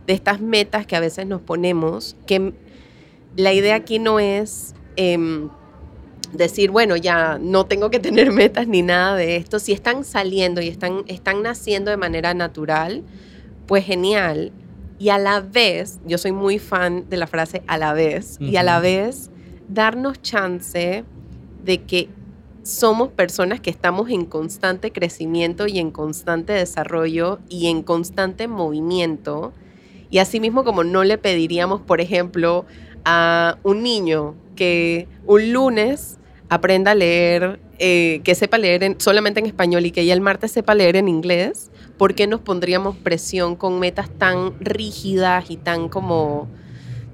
de 0.07 0.13
estas 0.13 0.41
metas 0.41 0.87
que 0.87 0.97
a 0.97 1.01
veces 1.01 1.27
nos 1.27 1.41
ponemos, 1.41 2.15
que 2.27 2.53
la 3.37 3.53
idea 3.53 3.75
aquí 3.75 3.99
no 3.99 4.21
es... 4.21 4.75
Em, 4.97 5.49
decir, 6.33 6.71
bueno, 6.71 6.95
ya 6.95 7.39
no 7.41 7.67
tengo 7.67 7.91
que 7.91 7.99
tener 7.99 8.31
metas 8.33 8.69
ni 8.69 8.83
nada 8.83 9.17
de 9.17 9.35
esto. 9.35 9.59
Si 9.59 9.73
están 9.73 10.05
saliendo 10.05 10.61
y 10.61 10.69
están, 10.69 11.03
están 11.09 11.43
naciendo 11.43 11.91
de 11.91 11.97
manera 11.97 12.35
natural, 12.35 13.03
pues 13.67 13.85
genial. 13.85 14.53
Y 15.01 15.09
a 15.09 15.17
la 15.17 15.41
vez, 15.41 15.99
yo 16.05 16.19
soy 16.19 16.31
muy 16.31 16.59
fan 16.59 17.09
de 17.09 17.17
la 17.17 17.27
frase 17.27 17.63
a 17.67 17.79
la 17.79 17.95
vez, 17.95 18.37
y 18.39 18.57
a 18.57 18.63
la 18.63 18.81
vez 18.81 19.31
darnos 19.67 20.21
chance 20.21 21.05
de 21.65 21.79
que 21.85 22.11
somos 22.63 23.09
personas 23.09 23.61
que 23.61 23.71
estamos 23.71 24.11
en 24.11 24.27
constante 24.27 24.93
crecimiento 24.93 25.67
y 25.67 25.79
en 25.79 25.91
constante 25.91 26.53
desarrollo 26.53 27.39
y 27.49 27.69
en 27.69 27.83
constante 27.83 28.47
movimiento. 28.47 29.55
Y 30.11 30.19
así 30.19 30.39
mismo 30.39 30.65
como 30.65 30.85
no 30.85 31.03
le 31.03 31.17
pediríamos, 31.17 31.81
por 31.81 32.03
ejemplo, 32.03 32.67
a 33.07 33.57
un 33.63 33.83
niño 33.83 34.35
que 34.55 35.09
un 35.25 35.51
lunes 35.51 36.19
aprenda 36.51 36.91
a 36.91 36.95
leer, 36.95 37.59
eh, 37.79 38.21
que 38.23 38.35
sepa 38.35 38.59
leer 38.59 38.97
solamente 38.99 39.41
en 39.41 39.47
español 39.47 39.87
y 39.87 39.93
que 39.93 40.05
ya 40.05 40.13
el 40.13 40.21
martes 40.21 40.53
sepa 40.53 40.75
leer 40.75 40.97
en 40.97 41.09
inglés, 41.09 41.71
¿por 42.01 42.15
qué 42.15 42.27
nos 42.27 42.41
pondríamos 42.41 42.97
presión 42.97 43.57
con 43.57 43.79
metas 43.79 44.09
tan 44.09 44.59
rígidas 44.59 45.51
y 45.51 45.59
tan 45.59 45.91
como 45.91 46.49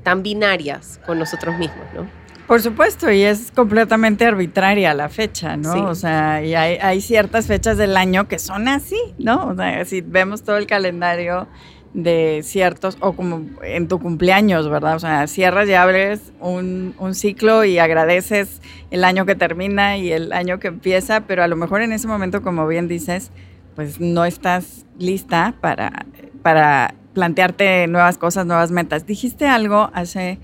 tan 0.04 0.22
binarias 0.22 1.00
con 1.04 1.18
nosotros 1.18 1.58
mismos, 1.58 1.84
no? 1.92 2.06
Por 2.46 2.62
supuesto, 2.62 3.10
y 3.10 3.22
es 3.22 3.50
completamente 3.50 4.24
arbitraria 4.24 4.94
la 4.94 5.08
fecha, 5.08 5.56
¿no? 5.56 5.88
O 5.88 5.96
sea, 5.96 6.40
y 6.44 6.54
hay, 6.54 6.76
hay, 6.80 7.00
ciertas 7.00 7.48
fechas 7.48 7.78
del 7.78 7.96
año 7.96 8.28
que 8.28 8.38
son 8.38 8.68
así, 8.68 9.00
¿no? 9.18 9.48
O 9.48 9.56
sea, 9.56 9.84
si 9.84 10.02
vemos 10.02 10.44
todo 10.44 10.56
el 10.56 10.68
calendario 10.68 11.48
de 11.92 12.42
ciertos, 12.44 12.96
o 13.00 13.14
como 13.14 13.44
en 13.64 13.88
tu 13.88 13.98
cumpleaños, 13.98 14.70
¿verdad? 14.70 14.94
O 14.94 15.00
sea, 15.00 15.26
cierras 15.26 15.68
y 15.68 15.74
abres 15.74 16.32
un, 16.38 16.94
un, 17.00 17.16
ciclo 17.16 17.64
y 17.64 17.80
agradeces 17.80 18.60
el 18.92 19.02
año 19.02 19.26
que 19.26 19.34
termina 19.34 19.96
y 19.96 20.12
el 20.12 20.32
año 20.32 20.60
que 20.60 20.68
empieza, 20.68 21.22
pero 21.22 21.42
a 21.42 21.48
lo 21.48 21.56
mejor 21.56 21.82
en 21.82 21.90
ese 21.90 22.06
momento, 22.06 22.40
como 22.40 22.68
bien 22.68 22.86
dices, 22.86 23.32
pues 23.76 24.00
no 24.00 24.24
estás 24.24 24.86
lista 24.98 25.54
para, 25.60 26.06
para 26.42 26.94
plantearte 27.12 27.86
nuevas 27.86 28.18
cosas, 28.18 28.46
nuevas 28.46 28.72
metas. 28.72 29.06
Dijiste 29.06 29.46
algo 29.46 29.90
hace 29.92 30.38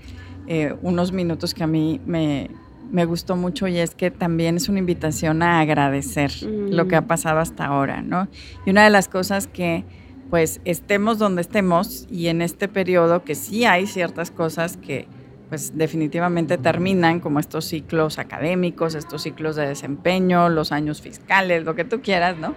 eh, 0.47 0.75
unos 0.81 1.11
minutos 1.11 1.53
que 1.53 1.63
a 1.63 1.67
mí 1.67 1.99
me, 2.05 2.49
me 2.91 3.05
gustó 3.05 3.35
mucho 3.35 3.67
y 3.67 3.79
es 3.79 3.95
que 3.95 4.11
también 4.11 4.55
es 4.55 4.69
una 4.69 4.79
invitación 4.79 5.41
a 5.41 5.59
agradecer 5.59 6.31
lo 6.43 6.87
que 6.87 6.95
ha 6.95 7.07
pasado 7.07 7.39
hasta 7.39 7.65
ahora, 7.65 8.01
¿no? 8.01 8.27
Y 8.65 8.69
una 8.69 8.83
de 8.83 8.91
las 8.91 9.07
cosas 9.09 9.47
que 9.47 9.83
pues 10.29 10.61
estemos 10.65 11.17
donde 11.17 11.41
estemos 11.41 12.07
y 12.09 12.27
en 12.27 12.41
este 12.41 12.67
periodo 12.67 13.23
que 13.23 13.35
sí 13.35 13.65
hay 13.65 13.87
ciertas 13.87 14.31
cosas 14.31 14.77
que 14.77 15.07
pues 15.49 15.77
definitivamente 15.77 16.57
terminan 16.57 17.19
como 17.19 17.39
estos 17.39 17.65
ciclos 17.65 18.17
académicos, 18.17 18.95
estos 18.95 19.21
ciclos 19.21 19.55
de 19.55 19.67
desempeño, 19.67 20.49
los 20.49 20.71
años 20.71 21.01
fiscales, 21.01 21.63
lo 21.63 21.75
que 21.75 21.83
tú 21.83 22.01
quieras, 22.01 22.37
¿no? 22.37 22.55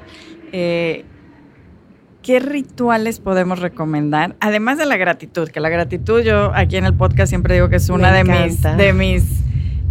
Eh, 0.53 1.05
¿Qué 2.23 2.41
rituales 2.41 3.21
podemos 3.21 3.61
recomendar? 3.61 4.35
Además 4.41 4.79
de 4.79 4.87
la 4.87 4.97
gratitud, 4.97 5.49
que 5.49 5.61
la 5.61 5.69
gratitud 5.69 6.23
yo 6.23 6.51
aquí 6.57 6.77
en 6.77 6.85
el 6.85 6.95
podcast 6.95 7.29
siempre 7.29 7.55
digo 7.55 7.69
que 7.69 7.77
es 7.77 7.89
una 7.89 8.13
de 8.13 8.25
mis, 8.25 8.63
de 8.63 8.93
mis 8.93 9.45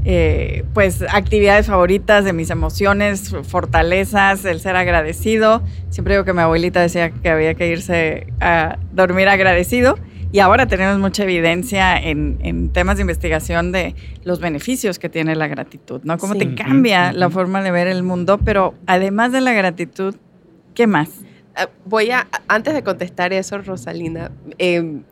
eh, 0.04 0.66
pues 0.74 1.02
actividades 1.02 1.66
favoritas, 1.66 2.26
de 2.26 2.34
mis 2.34 2.50
emociones, 2.50 3.34
fortalezas, 3.44 4.44
el 4.46 4.60
ser 4.60 4.76
agradecido. 4.76 5.64
Siempre 5.90 6.14
digo 6.14 6.26
que 6.26 6.34
mi 6.34 6.42
abuelita 6.42 6.82
decía 6.82 7.10
que 7.10 7.30
había 7.30 7.56
que 7.56 7.70
irse 7.70 8.28
a 8.42 8.78
dormir 8.92 9.30
agradecido. 9.30 9.98
Y 10.32 10.40
ahora 10.40 10.68
tenemos 10.68 11.00
mucha 11.00 11.24
evidencia 11.24 11.98
en, 11.98 12.70
temas 12.74 12.98
de 12.98 13.02
investigación 13.02 13.72
de 13.72 13.96
los 14.26 14.42
beneficios 14.42 15.00
que 15.00 15.08
tiene 15.08 15.36
la 15.36 15.48
gratitud, 15.48 16.02
¿no? 16.04 16.18
Cómo 16.18 16.36
te 16.36 16.54
cambia 16.54 17.14
la 17.14 17.30
forma 17.30 17.64
de 17.64 17.72
ver 17.72 17.88
el 17.88 18.04
mundo, 18.04 18.38
pero 18.44 18.74
además 18.86 19.32
de 19.32 19.40
la 19.40 19.54
gratitud, 19.54 20.16
¿qué 20.76 20.86
más? 20.86 21.10
Ah, 21.56 21.70
voy 21.86 22.12
a, 22.12 22.28
antes 22.48 22.74
de 22.74 22.84
contestar 22.84 23.34
eso, 23.34 23.58
Rosalina, 23.58 24.32
em, 24.60 25.04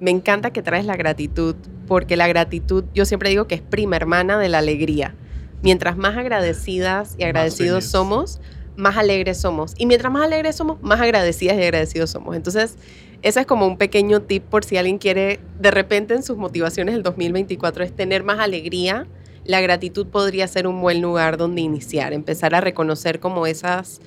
me 0.00 0.10
encanta 0.10 0.52
que 0.52 0.62
traes 0.62 0.84
la 0.84 0.96
gratitud, 0.96 1.54
porque 1.86 2.16
la 2.16 2.26
gratitud, 2.26 2.84
yo 2.92 3.06
siempre 3.06 3.30
digo 3.30 3.46
que 3.46 3.54
es 3.54 3.62
prima 3.62 3.96
hermana 3.96 4.38
de 4.38 4.48
la 4.48 4.58
alegría. 4.58 5.14
Mientras 5.62 5.96
más 5.96 6.16
agradecidas 6.16 7.14
y 7.18 7.22
agradecidos 7.22 7.84
somos, 7.84 8.40
más 8.76 8.96
alegres 8.96 9.38
somos. 9.38 9.74
Y 9.78 9.86
mientras 9.86 10.12
más 10.12 10.24
alegres 10.24 10.56
somos, 10.56 10.82
más 10.82 11.00
agradecidas 11.00 11.56
y 11.56 11.62
agradecidos 11.62 12.10
somos. 12.10 12.34
Entonces, 12.34 12.76
ese 13.22 13.40
es 13.40 13.46
como 13.46 13.68
un 13.68 13.78
pequeño 13.78 14.22
tip 14.22 14.42
por 14.42 14.64
si 14.64 14.76
alguien 14.76 14.98
quiere, 14.98 15.38
de 15.60 15.70
repente 15.70 16.14
en 16.14 16.24
sus 16.24 16.36
motivaciones 16.36 16.94
del 16.94 17.04
2024 17.04 17.84
es 17.84 17.94
tener 17.94 18.24
más 18.24 18.40
alegría. 18.40 19.06
La 19.44 19.60
gratitud 19.60 20.08
podría 20.08 20.48
ser 20.48 20.66
un 20.66 20.80
buen 20.80 21.00
lugar 21.00 21.36
donde 21.36 21.60
iniciar, 21.60 22.12
empezar 22.12 22.56
a 22.56 22.60
reconocer 22.60 23.20
como 23.20 23.46
esas 23.46 24.00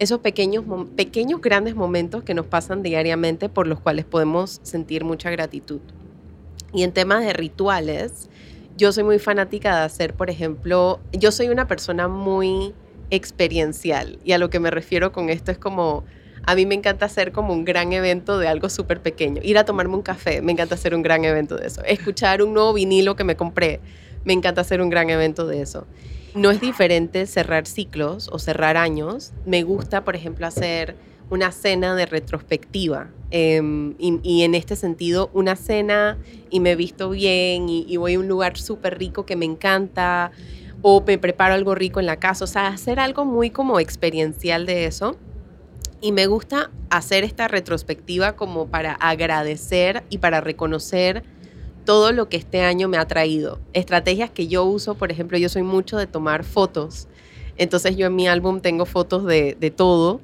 esos 0.00 0.20
pequeños, 0.20 0.64
pequeños 0.96 1.42
grandes 1.42 1.76
momentos 1.76 2.24
que 2.24 2.32
nos 2.32 2.46
pasan 2.46 2.82
diariamente 2.82 3.50
por 3.50 3.66
los 3.66 3.80
cuales 3.80 4.06
podemos 4.06 4.58
sentir 4.62 5.04
mucha 5.04 5.30
gratitud. 5.30 5.80
Y 6.72 6.84
en 6.84 6.92
temas 6.92 7.22
de 7.22 7.34
rituales, 7.34 8.30
yo 8.78 8.92
soy 8.92 9.04
muy 9.04 9.18
fanática 9.18 9.76
de 9.76 9.82
hacer, 9.82 10.14
por 10.14 10.30
ejemplo, 10.30 11.00
yo 11.12 11.30
soy 11.30 11.50
una 11.50 11.68
persona 11.68 12.08
muy 12.08 12.72
experiencial 13.10 14.18
y 14.24 14.32
a 14.32 14.38
lo 14.38 14.48
que 14.48 14.58
me 14.58 14.70
refiero 14.70 15.12
con 15.12 15.28
esto 15.28 15.52
es 15.52 15.58
como, 15.58 16.02
a 16.44 16.54
mí 16.54 16.64
me 16.64 16.76
encanta 16.76 17.04
hacer 17.04 17.30
como 17.30 17.52
un 17.52 17.66
gran 17.66 17.92
evento 17.92 18.38
de 18.38 18.48
algo 18.48 18.70
súper 18.70 19.02
pequeño. 19.02 19.42
Ir 19.44 19.58
a 19.58 19.66
tomarme 19.66 19.96
un 19.96 20.02
café, 20.02 20.40
me 20.40 20.52
encanta 20.52 20.76
hacer 20.76 20.94
un 20.94 21.02
gran 21.02 21.26
evento 21.26 21.58
de 21.58 21.66
eso. 21.66 21.84
Escuchar 21.84 22.42
un 22.42 22.54
nuevo 22.54 22.72
vinilo 22.72 23.16
que 23.16 23.24
me 23.24 23.36
compré, 23.36 23.80
me 24.24 24.32
encanta 24.32 24.62
hacer 24.62 24.80
un 24.80 24.88
gran 24.88 25.10
evento 25.10 25.46
de 25.46 25.60
eso. 25.60 25.86
No 26.34 26.50
es 26.50 26.60
diferente 26.60 27.26
cerrar 27.26 27.66
ciclos 27.66 28.28
o 28.32 28.38
cerrar 28.38 28.76
años. 28.76 29.32
Me 29.46 29.64
gusta, 29.64 30.04
por 30.04 30.14
ejemplo, 30.14 30.46
hacer 30.46 30.94
una 31.28 31.50
cena 31.50 31.94
de 31.96 32.06
retrospectiva. 32.06 33.08
Em, 33.32 33.94
y, 33.98 34.42
en 34.42 34.54
este 34.54 34.76
sentido, 34.76 35.30
una 35.32 35.56
cena 35.56 36.18
y 36.50 36.60
me 36.60 36.76
visto 36.76 37.10
bien 37.10 37.68
y, 37.68 37.96
voy 37.96 38.14
a 38.14 38.20
un 38.20 38.28
lugar 38.28 38.56
súper 38.56 38.98
rico 38.98 39.26
que 39.26 39.36
me 39.36 39.44
encanta 39.44 40.30
o 40.82 41.02
me 41.04 41.18
preparo 41.18 41.54
algo 41.54 41.74
rico 41.74 41.98
en 42.00 42.06
la 42.06 42.16
casa. 42.16 42.44
O 42.44 42.48
sea, 42.48 42.68
hacer 42.68 43.00
algo 43.00 43.24
muy 43.24 43.50
como 43.50 43.80
experiencial 43.80 44.66
de 44.66 44.86
eso. 44.86 45.16
Y 46.00 46.12
me 46.12 46.26
gusta 46.26 46.70
hacer 46.90 47.24
esta 47.24 47.48
retrospectiva 47.48 48.36
como 48.36 48.68
para 48.68 48.94
agradecer 48.94 50.04
y 50.10 50.18
para 50.18 50.40
reconocer 50.40 51.24
todo 51.84 52.12
lo 52.12 52.28
que 52.28 52.36
este 52.36 52.62
año 52.62 52.88
me 52.88 52.96
ha 52.96 53.06
traído. 53.06 53.60
Estrategias 53.72 54.30
que 54.30 54.48
yo 54.48 54.64
uso, 54.64 54.94
por 54.94 55.10
ejemplo, 55.10 55.38
yo 55.38 55.48
soy 55.48 55.62
mucho 55.62 55.96
de 55.96 56.06
tomar 56.06 56.44
fotos. 56.44 57.08
Entonces 57.56 57.96
yo 57.96 58.06
en 58.06 58.16
mi 58.16 58.28
álbum 58.28 58.60
tengo 58.60 58.86
fotos 58.86 59.26
de, 59.26 59.72
todo 59.76 60.20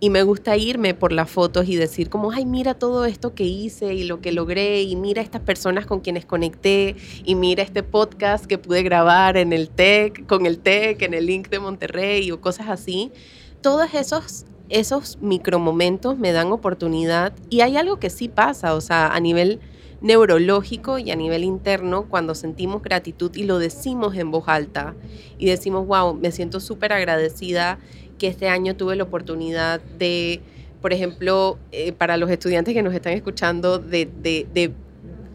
y 0.00 0.10
me 0.10 0.22
gusta 0.22 0.56
irme 0.56 0.94
por 0.94 1.12
las 1.12 1.28
fotos 1.28 1.68
y 1.68 1.76
decir 1.76 2.08
como, 2.08 2.30
ay, 2.30 2.46
mira 2.46 2.74
todo 2.74 3.04
esto 3.04 3.34
que 3.34 3.44
hice 3.44 3.94
y 3.94 4.04
lo 4.04 4.20
que 4.20 4.32
logré 4.32 4.82
y 4.82 4.96
mira 4.96 5.20
estas 5.20 5.42
personas 5.42 5.86
con 5.86 6.00
quienes 6.00 6.24
conecté 6.24 6.96
y 7.24 7.34
mira 7.34 7.62
este 7.62 7.82
podcast 7.82 8.46
que 8.46 8.58
pude 8.58 8.82
grabar 8.82 9.36
en 9.36 9.52
el 9.52 9.68
TEC, 9.68 10.26
con 10.26 10.46
el 10.46 10.60
TEC, 10.60 11.02
en 11.02 11.14
el 11.14 11.26
link 11.26 11.48
de 11.48 11.58
Monterrey 11.58 12.30
o 12.30 12.40
cosas 12.40 12.68
así. 12.68 13.12
Todos 13.60 13.92
esos 13.92 14.46
esos 14.70 15.18
micromomentos 15.20 16.18
me 16.18 16.32
dan 16.32 16.52
oportunidad 16.52 17.32
y 17.48 17.60
hay 17.60 17.76
algo 17.76 17.98
que 17.98 18.10
sí 18.10 18.28
pasa, 18.28 18.74
o 18.74 18.80
sea, 18.80 19.08
a 19.08 19.20
nivel 19.20 19.60
neurológico 20.00 20.98
y 20.98 21.10
a 21.10 21.16
nivel 21.16 21.44
interno 21.44 22.06
cuando 22.08 22.34
sentimos 22.34 22.82
gratitud 22.82 23.34
y 23.34 23.44
lo 23.44 23.58
decimos 23.58 24.16
en 24.16 24.30
voz 24.30 24.44
alta. 24.46 24.94
Y 25.38 25.46
decimos, 25.46 25.86
wow, 25.86 26.14
me 26.14 26.32
siento 26.32 26.60
súper 26.60 26.92
agradecida 26.92 27.78
que 28.18 28.28
este 28.28 28.48
año 28.48 28.76
tuve 28.76 28.96
la 28.96 29.04
oportunidad 29.04 29.80
de, 29.98 30.40
por 30.80 30.92
ejemplo, 30.92 31.58
eh, 31.72 31.92
para 31.92 32.16
los 32.16 32.30
estudiantes 32.30 32.74
que 32.74 32.82
nos 32.82 32.94
están 32.94 33.12
escuchando, 33.12 33.78
de, 33.78 34.06
de 34.06 34.72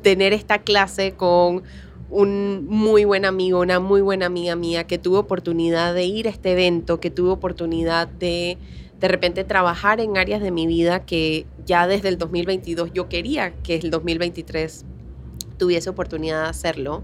tener 0.01 0.34
esta 0.34 0.60
clase 0.60 1.13
con 1.13 1.63
un 2.10 2.67
muy 2.67 3.05
buen 3.05 3.25
amigo, 3.25 3.60
una 3.60 3.79
muy 3.79 4.01
buena 4.01 4.27
amiga 4.27 4.55
mía 4.55 4.86
que 4.86 5.00
tuvo 5.00 5.20
oportunidad 5.20 5.96
de 5.96 6.03
ir 6.05 6.27
a 6.27 6.29
este 6.29 6.51
evento, 6.51 7.00
que 7.00 7.10
tuvo 7.10 7.32
oportunidad 7.32 8.08
de 8.08 8.60
de 9.03 9.10
repente 9.10 9.43
trabajar 9.43 10.00
en 10.00 10.17
áreas 10.17 10.41
de 10.41 10.50
mi 10.50 10.65
vida 10.65 11.05
que 11.05 11.45
ya 11.65 11.88
desde 11.88 12.07
el 12.07 12.17
2022 12.17 12.91
yo 12.93 13.10
quería 13.10 13.51
que 13.62 13.75
el 13.75 13.91
2023 13.91 14.86
tuviese 15.57 15.89
oportunidad 15.89 16.43
de 16.43 16.48
hacerlo. 16.48 17.03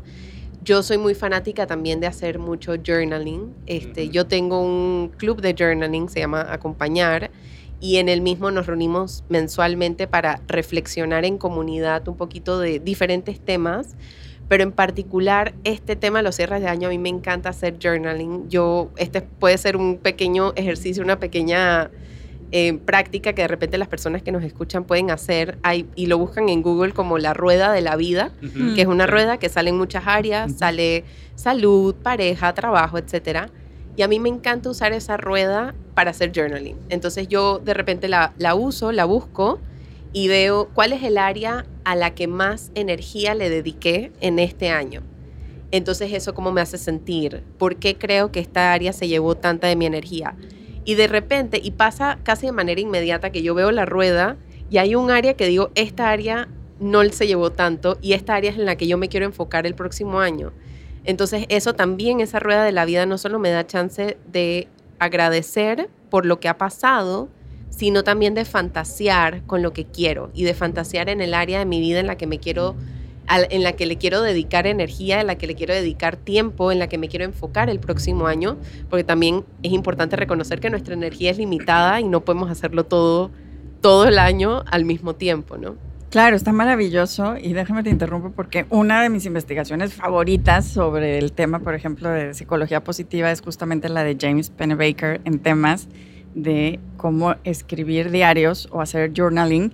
Yo 0.63 0.82
soy 0.82 0.98
muy 0.98 1.13
fanática 1.13 1.68
también 1.68 2.00
de 2.00 2.08
hacer 2.08 2.39
mucho 2.39 2.75
journaling. 2.77 3.53
Este, 3.65 4.08
yo 4.08 4.27
tengo 4.27 4.62
un 4.62 5.12
club 5.18 5.41
de 5.41 5.53
journaling, 5.53 6.08
se 6.08 6.22
llama 6.22 6.48
Acompañar, 6.50 7.32
y 7.82 7.98
en 7.98 8.08
el 8.08 8.22
mismo 8.22 8.50
nos 8.50 8.68
reunimos 8.68 9.25
mensualmente 9.27 10.08
para 10.08 10.41
reflexionar 10.48 11.25
en 11.25 11.38
comunidad 11.38 12.08
un 12.08 12.15
poquito 12.15 12.60
de 12.60 12.79
diferentes 12.79 13.41
temas 13.41 13.98
pero 14.50 14.63
en 14.63 14.72
particular 14.72 15.53
este 15.63 15.96
tema 15.96 16.20
de 16.20 16.24
los 16.24 16.36
cierres 16.36 16.62
de 16.62 16.68
año 16.68 16.88
a 16.88 16.89
mí 16.89 16.98
me 16.98 17.08
encanta 17.08 17.50
hacer 17.50 17.77
journaling. 17.82 18.50
Yo, 18.50 18.89
este 18.98 19.22
puede 19.22 19.58
ser 19.58 19.77
un 19.77 19.98
pequeño 19.98 20.53
ejercicio, 20.56 21.03
una 21.03 21.20
pequeña 21.20 21.91
eh, 22.51 22.74
práctica 22.74 23.34
que 23.34 23.44
de 23.44 23.48
repente 23.48 23.77
las 23.77 23.88
personas 23.88 24.24
que 24.24 24.32
nos 24.32 24.44
escuchan 24.44 24.86
pueden 24.86 25.12
hacer 25.12 25.60
y 25.96 26.08
lo 26.08 26.18
buscan 26.18 26.50
en 26.50 26.63
Google 26.63 26.94
como 26.94 27.20
la 27.20 27.36
rueda 27.36 27.72
de 27.72 27.82
la 27.82 27.96
vida, 27.96 28.32
que 28.75 28.82
es 28.82 28.88
una 28.88 29.06
rueda 29.06 29.38
que 29.38 29.50
sale 29.50 29.70
en 29.70 29.77
muchas 29.77 30.08
áreas, 30.08 30.53
sale 30.58 31.03
salud, 31.36 31.94
pareja, 31.94 32.51
trabajo, 32.56 32.98
etcétera. 32.98 33.51
Y 33.96 34.01
a 34.01 34.08
mí 34.08 34.20
me 34.20 34.29
encanta 34.29 34.72
usar 34.72 34.94
esa 34.94 35.15
rueda 35.15 35.75
para 35.94 36.10
hacer 36.10 36.32
journaling. 36.34 36.75
Entonces 36.89 37.27
yo 37.27 37.60
de 37.60 37.75
repente 37.75 38.08
la, 38.08 38.34
la 38.39 38.56
uso, 38.56 38.91
la 38.91 39.06
busco 39.06 39.60
y 40.13 40.28
veo 40.28 40.70
cuál 40.74 40.94
es 40.94 41.04
el 41.04 41.18
área 41.18 41.66
a 41.84 41.96
la 41.96 42.16
que 42.16 42.28
más 42.28 42.72
energía 42.75 43.36
le 43.36 43.50
dediqué 43.50 44.12
en 44.22 44.39
este 44.39 44.70
año. 44.70 45.01
Entonces 45.72 46.13
eso 46.13 46.34
cómo 46.34 46.51
me 46.51 46.62
hace 46.62 46.78
sentir, 46.78 47.44
por 47.58 47.75
qué 47.75 47.96
creo 47.98 48.32
que 48.32 48.39
esta 48.39 48.74
área 48.74 48.92
se 48.92 49.08
llevó 49.08 49.36
tanta 49.36 49.68
de 49.68 49.75
mi 49.75 49.86
energía. 49.86 50.36
Y 50.84 50.96
de 50.96 51.08
repente, 51.08 51.60
y 51.63 51.72
pasa 51.72 52.18
casi 52.24 52.48
de 52.48 52.51
manera 52.51 52.82
inmediata 52.82 53.32
que 53.32 53.44
yo 53.44 53.54
veo 53.54 53.72
la 53.72 53.86
rueda 53.86 54.38
y 54.72 54.78
hay 54.78 54.96
un 54.96 55.12
área 55.12 55.36
que 55.36 55.46
digo, 55.46 55.70
esta 55.75 56.10
área 56.10 56.48
no 56.80 57.04
se 57.10 57.28
llevó 57.28 57.51
tanto 57.51 57.98
y 58.01 58.13
esta 58.13 58.36
área 58.36 58.51
es 58.51 58.58
en 58.58 58.66
la 58.66 58.75
que 58.78 58.88
yo 58.88 58.98
me 58.98 59.10
quiero 59.10 59.25
enfocar 59.25 59.68
el 59.68 59.75
próximo 59.75 60.20
año. 60.20 60.51
Entonces 61.04 61.46
eso 61.50 61.74
también, 61.74 62.20
esa 62.20 62.39
rueda 62.39 62.63
de 62.63 62.72
la 62.72 62.86
vida 62.86 63.06
no 63.06 63.18
solo 63.18 63.39
me 63.39 63.51
da 63.51 63.68
chance 63.68 64.18
de 64.25 64.68
agradecer 64.98 65.89
por 66.10 66.25
lo 66.25 66.39
que 66.39 66.50
ha 66.50 66.58
pasado, 66.58 67.30
sino 67.80 68.04
también 68.04 68.34
de 68.34 68.44
fantasear 68.44 69.42
con 69.44 69.62
lo 69.62 69.72
que 69.72 69.86
quiero 69.86 70.32
y 70.34 70.44
de 70.44 70.54
fantasear 70.54 71.08
en 71.08 71.22
el 71.22 71.34
área 71.34 71.60
de 71.60 71.66
mi 71.66 71.80
vida 71.80 72.02
en 72.02 72.08
la 72.08 72.18
que 72.18 72.28
me 72.28 72.38
quiero 72.38 72.76
en 73.52 73.64
la 73.64 73.74
que 73.74 73.86
le 73.86 73.98
quiero 73.98 74.22
dedicar 74.22 74.68
energía, 74.68 75.22
en 75.22 75.28
la 75.28 75.36
que 75.36 75.48
le 75.48 75.56
quiero 75.56 75.74
dedicar 75.74 76.18
tiempo, 76.18 76.74
en 76.74 76.80
la 76.80 76.90
que 76.90 76.98
me 76.98 77.08
quiero 77.08 77.24
enfocar 77.24 77.70
el 77.70 77.80
próximo 77.80 78.26
año, 78.26 78.58
porque 78.90 79.04
también 79.04 79.46
es 79.62 79.72
importante 79.72 80.16
reconocer 80.18 80.60
que 80.60 80.70
nuestra 80.70 80.96
energía 80.96 81.32
es 81.32 81.38
limitada 81.38 82.02
y 82.02 82.08
no 82.08 82.26
podemos 82.26 82.50
hacerlo 82.50 82.86
todo 82.86 83.32
todo 83.80 84.10
el 84.10 84.20
año 84.20 84.64
al 84.70 84.84
mismo 84.84 85.16
tiempo, 85.16 85.58
¿no? 85.58 85.76
Claro, 86.10 86.36
está 86.36 86.52
maravilloso 86.52 87.38
y 87.38 87.54
déjame 87.54 87.84
te 87.84 87.92
interrumpo 87.92 88.32
porque 88.32 88.66
una 88.70 89.02
de 89.02 89.10
mis 89.10 89.26
investigaciones 89.26 89.94
favoritas 89.94 90.68
sobre 90.68 91.18
el 91.18 91.32
tema, 91.32 91.60
por 91.60 91.76
ejemplo, 91.76 92.10
de 92.10 92.34
psicología 92.34 92.84
positiva 92.84 93.32
es 93.32 93.40
justamente 93.40 93.88
la 93.88 94.04
de 94.04 94.18
James 94.20 94.50
Pennebaker 94.50 95.22
en 95.24 95.40
temas 95.40 95.88
de 96.36 96.80
cómo 96.98 97.36
escribir 97.44 98.12
diarios 98.12 98.68
o 98.72 98.82
hacer 98.82 99.12
journaling 99.16 99.72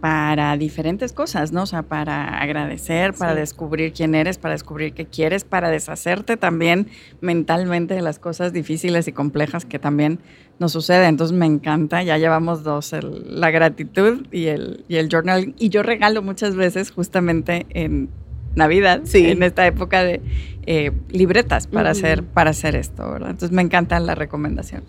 para 0.00 0.56
diferentes 0.56 1.12
cosas, 1.12 1.52
¿no? 1.52 1.64
O 1.64 1.66
sea, 1.66 1.82
para 1.82 2.38
agradecer, 2.40 3.12
para 3.12 3.34
Sí. 3.34 3.40
descubrir 3.40 3.92
quién 3.92 4.14
eres, 4.14 4.38
para 4.38 4.54
descubrir 4.54 4.94
qué 4.94 5.04
quieres, 5.04 5.44
para 5.44 5.68
deshacerte 5.68 6.38
también 6.38 6.86
mentalmente 7.20 7.92
de 7.94 8.00
las 8.00 8.18
cosas 8.18 8.54
difíciles 8.54 9.08
y 9.08 9.12
complejas 9.12 9.66
que 9.66 9.78
también 9.78 10.18
nos 10.58 10.72
suceden. 10.72 11.06
Entonces 11.10 11.36
me 11.36 11.44
encanta, 11.44 12.02
ya 12.02 12.16
llevamos 12.16 12.62
dos, 12.62 12.94
el- 12.94 13.40
la 13.40 13.50
gratitud 13.50 14.26
y 14.32 14.46
el, 14.46 14.84
y 14.88 14.96
el 14.96 15.10
journal. 15.10 15.54
Y 15.58 15.68
yo 15.68 15.82
regalo 15.82 16.22
muchas 16.22 16.56
veces 16.56 16.90
justamente 16.90 17.66
en 17.70 18.08
Navidad, 18.54 19.02
Sí. 19.04 19.26
en 19.28 19.42
esta 19.42 19.66
época 19.66 20.02
de 20.02 20.20
eh, 20.66 20.92
libretas 21.10 21.66
para, 21.66 21.90
hacer, 21.90 22.22
para 22.22 22.50
hacer 22.50 22.74
esto, 22.76 23.10
¿verdad? 23.10 23.30
Entonces 23.30 23.50
me 23.50 23.62
encanta 23.62 23.98
la 24.00 24.14
recomendación. 24.14 24.82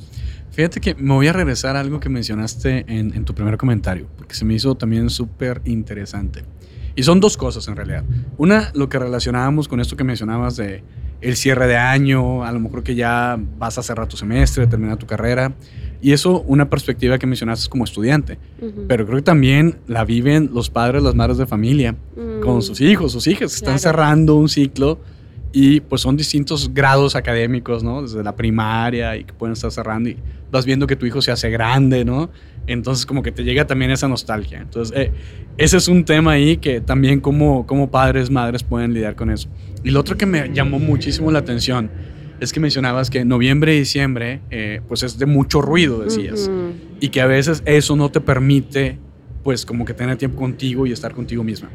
Fíjate 0.51 0.81
que 0.81 0.95
me 0.95 1.13
voy 1.13 1.27
a 1.27 1.33
regresar 1.33 1.75
a 1.77 1.79
algo 1.79 1.99
que 1.99 2.09
mencionaste 2.09 2.85
en, 2.87 3.13
en 3.15 3.23
tu 3.25 3.33
primer 3.33 3.57
comentario, 3.57 4.07
porque 4.17 4.35
se 4.35 4.43
me 4.45 4.53
hizo 4.53 4.75
también 4.75 5.09
súper 5.09 5.61
interesante. 5.65 6.43
Y 6.95 7.03
son 7.03 7.21
dos 7.21 7.37
cosas 7.37 7.67
en 7.69 7.77
realidad. 7.77 8.03
Una, 8.37 8.69
lo 8.75 8.89
que 8.89 8.99
relacionábamos 8.99 9.69
con 9.69 9.79
esto 9.79 9.95
que 9.95 10.03
mencionabas 10.03 10.57
de 10.57 10.83
el 11.21 11.35
cierre 11.37 11.67
de 11.67 11.77
año, 11.77 12.43
a 12.43 12.51
lo 12.51 12.59
mejor 12.59 12.83
que 12.83 12.95
ya 12.95 13.39
vas 13.57 13.77
a 13.77 13.83
cerrar 13.83 14.07
tu 14.07 14.17
semestre, 14.17 14.67
terminar 14.67 14.97
tu 14.97 15.05
carrera. 15.05 15.53
Y 16.01 16.11
eso, 16.13 16.41
una 16.41 16.69
perspectiva 16.69 17.17
que 17.19 17.27
mencionaste 17.27 17.69
como 17.69 17.83
estudiante. 17.85 18.39
Ujú. 18.59 18.85
Pero 18.89 19.05
creo 19.05 19.17
que 19.17 19.23
también 19.23 19.77
la 19.87 20.03
viven 20.03 20.49
los 20.51 20.69
padres, 20.71 21.01
las 21.03 21.13
madres 21.15 21.37
de 21.37 21.45
familia, 21.45 21.95
con 22.43 22.57
Mm. 22.57 22.61
sus 22.63 22.81
hijos, 22.81 23.11
sus 23.13 23.27
hijas. 23.27 23.53
Están 23.53 23.77
Claro. 23.77 23.79
cerrando 23.79 24.35
un 24.35 24.49
ciclo 24.49 24.99
y 25.53 25.81
pues 25.81 26.01
son 26.01 26.15
distintos 26.15 26.73
grados 26.73 27.15
académicos, 27.15 27.83
¿no? 27.83 28.01
Desde 28.01 28.23
la 28.23 28.35
primaria 28.35 29.17
y 29.17 29.25
que 29.25 29.33
pueden 29.33 29.53
estar 29.53 29.71
cerrando 29.71 30.09
y 30.09 30.17
vas 30.51 30.65
viendo 30.65 30.87
que 30.87 30.95
tu 30.95 31.05
hijo 31.05 31.21
se 31.21 31.31
hace 31.31 31.49
grande, 31.49 32.05
¿no? 32.05 32.29
Entonces 32.67 33.05
como 33.05 33.21
que 33.21 33.31
te 33.31 33.43
llega 33.43 33.67
también 33.67 33.91
esa 33.91 34.07
nostalgia. 34.07 34.59
Entonces 34.59 34.95
eh, 34.97 35.11
ese 35.57 35.77
es 35.77 35.87
un 35.87 36.05
tema 36.05 36.33
ahí 36.33 36.57
que 36.57 36.79
también 36.79 37.19
como, 37.19 37.65
como 37.65 37.91
padres, 37.91 38.29
madres 38.29 38.63
pueden 38.63 38.93
lidiar 38.93 39.15
con 39.15 39.29
eso. 39.29 39.49
Y 39.83 39.91
lo 39.91 39.99
otro 39.99 40.17
que 40.17 40.25
me 40.25 40.53
llamó 40.53 40.79
muchísimo 40.79 41.31
la 41.31 41.39
atención 41.39 41.91
es 42.39 42.53
que 42.53 42.59
mencionabas 42.59 43.09
que 43.09 43.25
noviembre 43.25 43.75
y 43.75 43.79
diciembre 43.79 44.41
eh, 44.49 44.81
pues 44.87 45.03
es 45.03 45.17
de 45.17 45.25
mucho 45.25 45.61
ruido, 45.61 45.99
decías 45.99 46.47
Ujú. 46.47 46.73
y 46.99 47.09
que 47.09 47.21
a 47.21 47.25
veces 47.27 47.61
eso 47.65 47.95
no 47.95 48.09
te 48.09 48.21
permite 48.21 48.97
pues 49.43 49.65
como 49.65 49.85
que 49.85 49.93
tener 49.93 50.17
tiempo 50.17 50.37
contigo 50.39 50.87
y 50.87 50.91
estar 50.91 51.13
contigo 51.13 51.43
misma. 51.43 51.69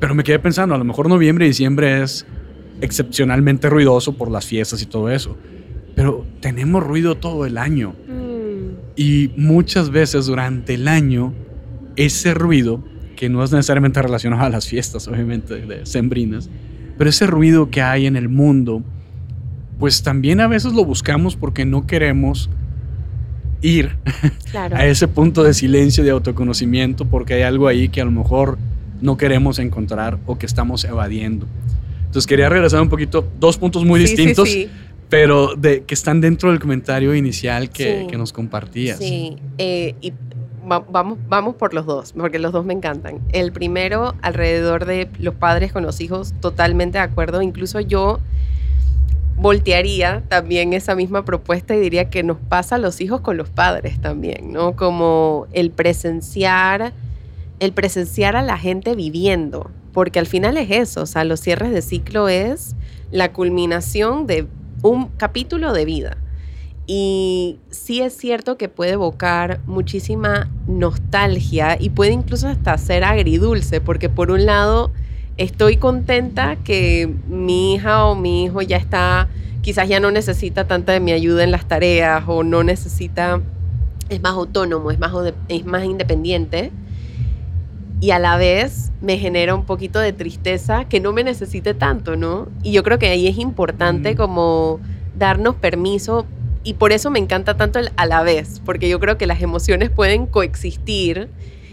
Pero 0.00 0.14
me 0.14 0.24
quedé 0.24 0.38
pensando, 0.38 0.74
a 0.74 0.78
lo 0.78 0.84
mejor 0.84 1.08
noviembre 1.08 1.44
y 1.44 1.48
diciembre 1.48 2.02
es 2.02 2.26
excepcionalmente 2.80 3.68
ruidoso 3.70 4.14
por 4.14 4.30
las 4.30 4.46
fiestas 4.46 4.82
y 4.82 4.86
todo 4.86 5.10
eso, 5.10 5.36
pero 5.94 6.24
tenemos 6.40 6.82
ruido 6.82 7.16
todo 7.16 7.46
el 7.46 7.58
año 7.58 7.94
Mm. 8.08 8.74
y 8.96 9.30
muchas 9.36 9.90
veces 9.90 10.26
durante 10.26 10.74
el 10.74 10.88
año 10.88 11.32
ese 11.96 12.34
ruido, 12.34 12.82
que 13.16 13.28
no 13.28 13.44
es 13.44 13.52
necesariamente 13.52 14.00
relacionado 14.02 14.42
a 14.44 14.48
las 14.48 14.66
fiestas, 14.66 15.06
obviamente, 15.06 15.54
de 15.66 15.86
sembrinas, 15.86 16.48
pero 16.98 17.08
ese 17.10 17.26
ruido 17.26 17.70
que 17.70 17.82
hay 17.82 18.06
en 18.06 18.16
el 18.16 18.28
mundo, 18.28 18.82
pues 19.78 20.02
también 20.02 20.40
a 20.40 20.46
veces 20.48 20.72
lo 20.72 20.84
buscamos 20.84 21.36
porque 21.36 21.64
no 21.64 21.86
queremos 21.86 22.50
ir 23.60 23.96
Claro. 24.50 24.76
a 24.78 24.86
ese 24.86 25.06
punto 25.08 25.42
de 25.44 25.54
silencio, 25.54 26.02
de 26.04 26.10
autoconocimiento, 26.10 27.04
porque 27.04 27.34
hay 27.34 27.42
algo 27.42 27.68
ahí 27.68 27.88
que 27.88 28.00
a 28.00 28.04
lo 28.04 28.10
mejor 28.10 28.58
no 29.00 29.16
queremos 29.16 29.58
encontrar 29.58 30.18
o 30.26 30.38
que 30.38 30.46
estamos 30.46 30.84
evadiendo. 30.84 31.46
Entonces 32.12 32.26
quería 32.26 32.50
regresar 32.50 32.82
un 32.82 32.90
poquito, 32.90 33.26
dos 33.40 33.56
puntos 33.56 33.86
muy 33.86 33.98
Sí, 34.06 34.14
distintos, 34.14 34.46
sí. 34.46 34.68
pero 35.08 35.54
de, 35.56 35.84
que 35.84 35.94
están 35.94 36.20
dentro 36.20 36.50
del 36.50 36.60
comentario 36.60 37.14
inicial 37.14 37.70
que, 37.70 38.06
que 38.10 38.18
nos 38.18 38.34
compartías. 38.34 38.98
Sí, 38.98 39.38
eh, 39.56 39.94
y 40.02 40.12
va- 40.70 40.84
vamos, 40.90 41.16
vamos 41.26 41.54
por 41.54 41.72
los 41.72 41.86
dos, 41.86 42.12
porque 42.12 42.38
los 42.38 42.52
dos 42.52 42.66
me 42.66 42.74
encantan. 42.74 43.18
El 43.32 43.50
primero, 43.50 44.14
alrededor 44.20 44.84
de 44.84 45.08
los 45.20 45.34
padres 45.36 45.72
con 45.72 45.84
los 45.84 46.02
hijos, 46.02 46.34
totalmente 46.40 46.98
de 46.98 47.04
acuerdo. 47.04 47.40
Incluso 47.40 47.80
yo 47.80 48.20
voltearía 49.38 50.22
también 50.28 50.74
esa 50.74 50.94
misma 50.94 51.24
propuesta 51.24 51.74
y 51.74 51.80
diría 51.80 52.10
que 52.10 52.22
nos 52.22 52.36
pasa 52.36 52.74
a 52.74 52.78
los 52.78 53.00
hijos 53.00 53.22
con 53.22 53.38
los 53.38 53.48
padres 53.48 53.98
también, 54.02 54.52
¿no? 54.52 54.76
Como 54.76 55.46
el 55.54 55.70
presenciar, 55.70 56.92
el 57.62 57.72
presenciar 57.72 58.34
a 58.34 58.42
la 58.42 58.58
gente 58.58 58.96
viviendo, 58.96 59.70
porque 59.92 60.18
al 60.18 60.26
final 60.26 60.56
es 60.56 60.68
eso, 60.72 61.02
o 61.02 61.06
sea, 61.06 61.22
los 61.22 61.38
cierres 61.38 61.70
de 61.70 61.80
ciclo 61.80 62.28
es 62.28 62.74
la 63.12 63.32
culminación 63.32 64.26
de 64.26 64.48
un 64.82 65.06
capítulo 65.16 65.72
de 65.72 65.84
vida. 65.84 66.16
Y 66.88 67.60
sí 67.70 68.00
es 68.00 68.16
cierto 68.16 68.58
que 68.58 68.68
puede 68.68 68.94
evocar 68.94 69.60
muchísima 69.64 70.50
nostalgia 70.66 71.76
y 71.78 71.90
puede 71.90 72.10
incluso 72.10 72.48
hasta 72.48 72.76
ser 72.78 73.04
agridulce, 73.04 73.80
porque 73.80 74.08
por 74.08 74.32
un 74.32 74.44
lado 74.44 74.90
estoy 75.36 75.76
contenta 75.76 76.56
que 76.64 77.14
mi 77.28 77.74
hija 77.74 78.06
o 78.06 78.16
mi 78.16 78.42
hijo 78.42 78.60
ya 78.60 78.76
está, 78.76 79.28
quizás 79.60 79.88
ya 79.88 80.00
no 80.00 80.10
necesita 80.10 80.66
tanta 80.66 80.90
de 80.90 80.98
mi 80.98 81.12
ayuda 81.12 81.44
en 81.44 81.52
las 81.52 81.68
tareas 81.68 82.24
o 82.26 82.42
no 82.42 82.64
necesita, 82.64 83.40
es 84.08 84.20
más 84.20 84.32
autónomo, 84.32 84.90
es 84.90 84.98
más, 84.98 85.12
es 85.46 85.64
más 85.64 85.84
independiente. 85.84 86.72
Y 88.02 88.10
a 88.10 88.18
la 88.18 88.36
vez 88.36 88.90
me 89.00 89.16
genera 89.16 89.54
un 89.54 89.64
poquito 89.64 90.00
de 90.00 90.12
tristeza 90.12 90.86
que 90.86 90.98
no 90.98 91.12
me 91.12 91.22
necesite 91.22 91.72
tanto, 91.72 92.16
¿no? 92.16 92.48
Y 92.64 92.72
yo 92.72 92.82
creo 92.82 92.98
que 92.98 93.06
ahí 93.08 93.28
es 93.28 93.38
importante 93.38 94.14
Mm. 94.14 94.16
como 94.16 94.80
darnos 95.16 95.54
permiso 95.54 96.26
y 96.64 96.74
por 96.74 96.90
eso 96.90 97.10
me 97.10 97.20
encanta 97.20 97.56
tanto 97.56 97.78
el 97.78 97.92
a 97.96 98.06
la 98.06 98.24
vez, 98.24 98.60
porque 98.64 98.88
yo 98.88 98.98
creo 98.98 99.18
que 99.18 99.28
las 99.28 99.40
emociones 99.40 99.88
pueden 99.88 100.26
coexistir 100.26 101.28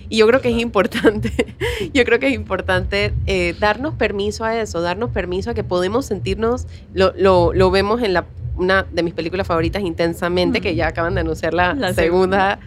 y 0.08 0.18
yo 0.18 0.28
creo 0.28 0.40
que 0.40 0.50
es 0.50 0.60
importante, 0.62 1.32
yo 1.96 2.06
creo 2.06 2.20
que 2.20 2.28
es 2.28 2.34
importante 2.34 3.12
eh, 3.26 3.56
darnos 3.60 3.96
permiso 3.96 4.46
a 4.46 4.56
eso, 4.56 4.82
darnos 4.82 5.10
permiso 5.10 5.50
a 5.50 5.56
que 5.56 5.64
podemos 5.64 6.06
sentirnos, 6.06 6.68
lo, 6.94 7.12
lo, 7.18 7.54
lo 7.54 7.72
vemos 7.72 8.04
en 8.04 8.14
la, 8.14 8.26
una 8.60 8.84
de 8.84 9.04
mis 9.04 9.14
películas 9.14 9.48
favoritas 9.48 9.82
intensamente, 9.82 10.62
que 10.62 10.76
ya 10.76 10.88
acaban 10.88 11.16
de 11.16 11.22
anunciar 11.22 11.54
la, 11.54 11.74
La 11.74 11.94
segunda, 11.94 12.60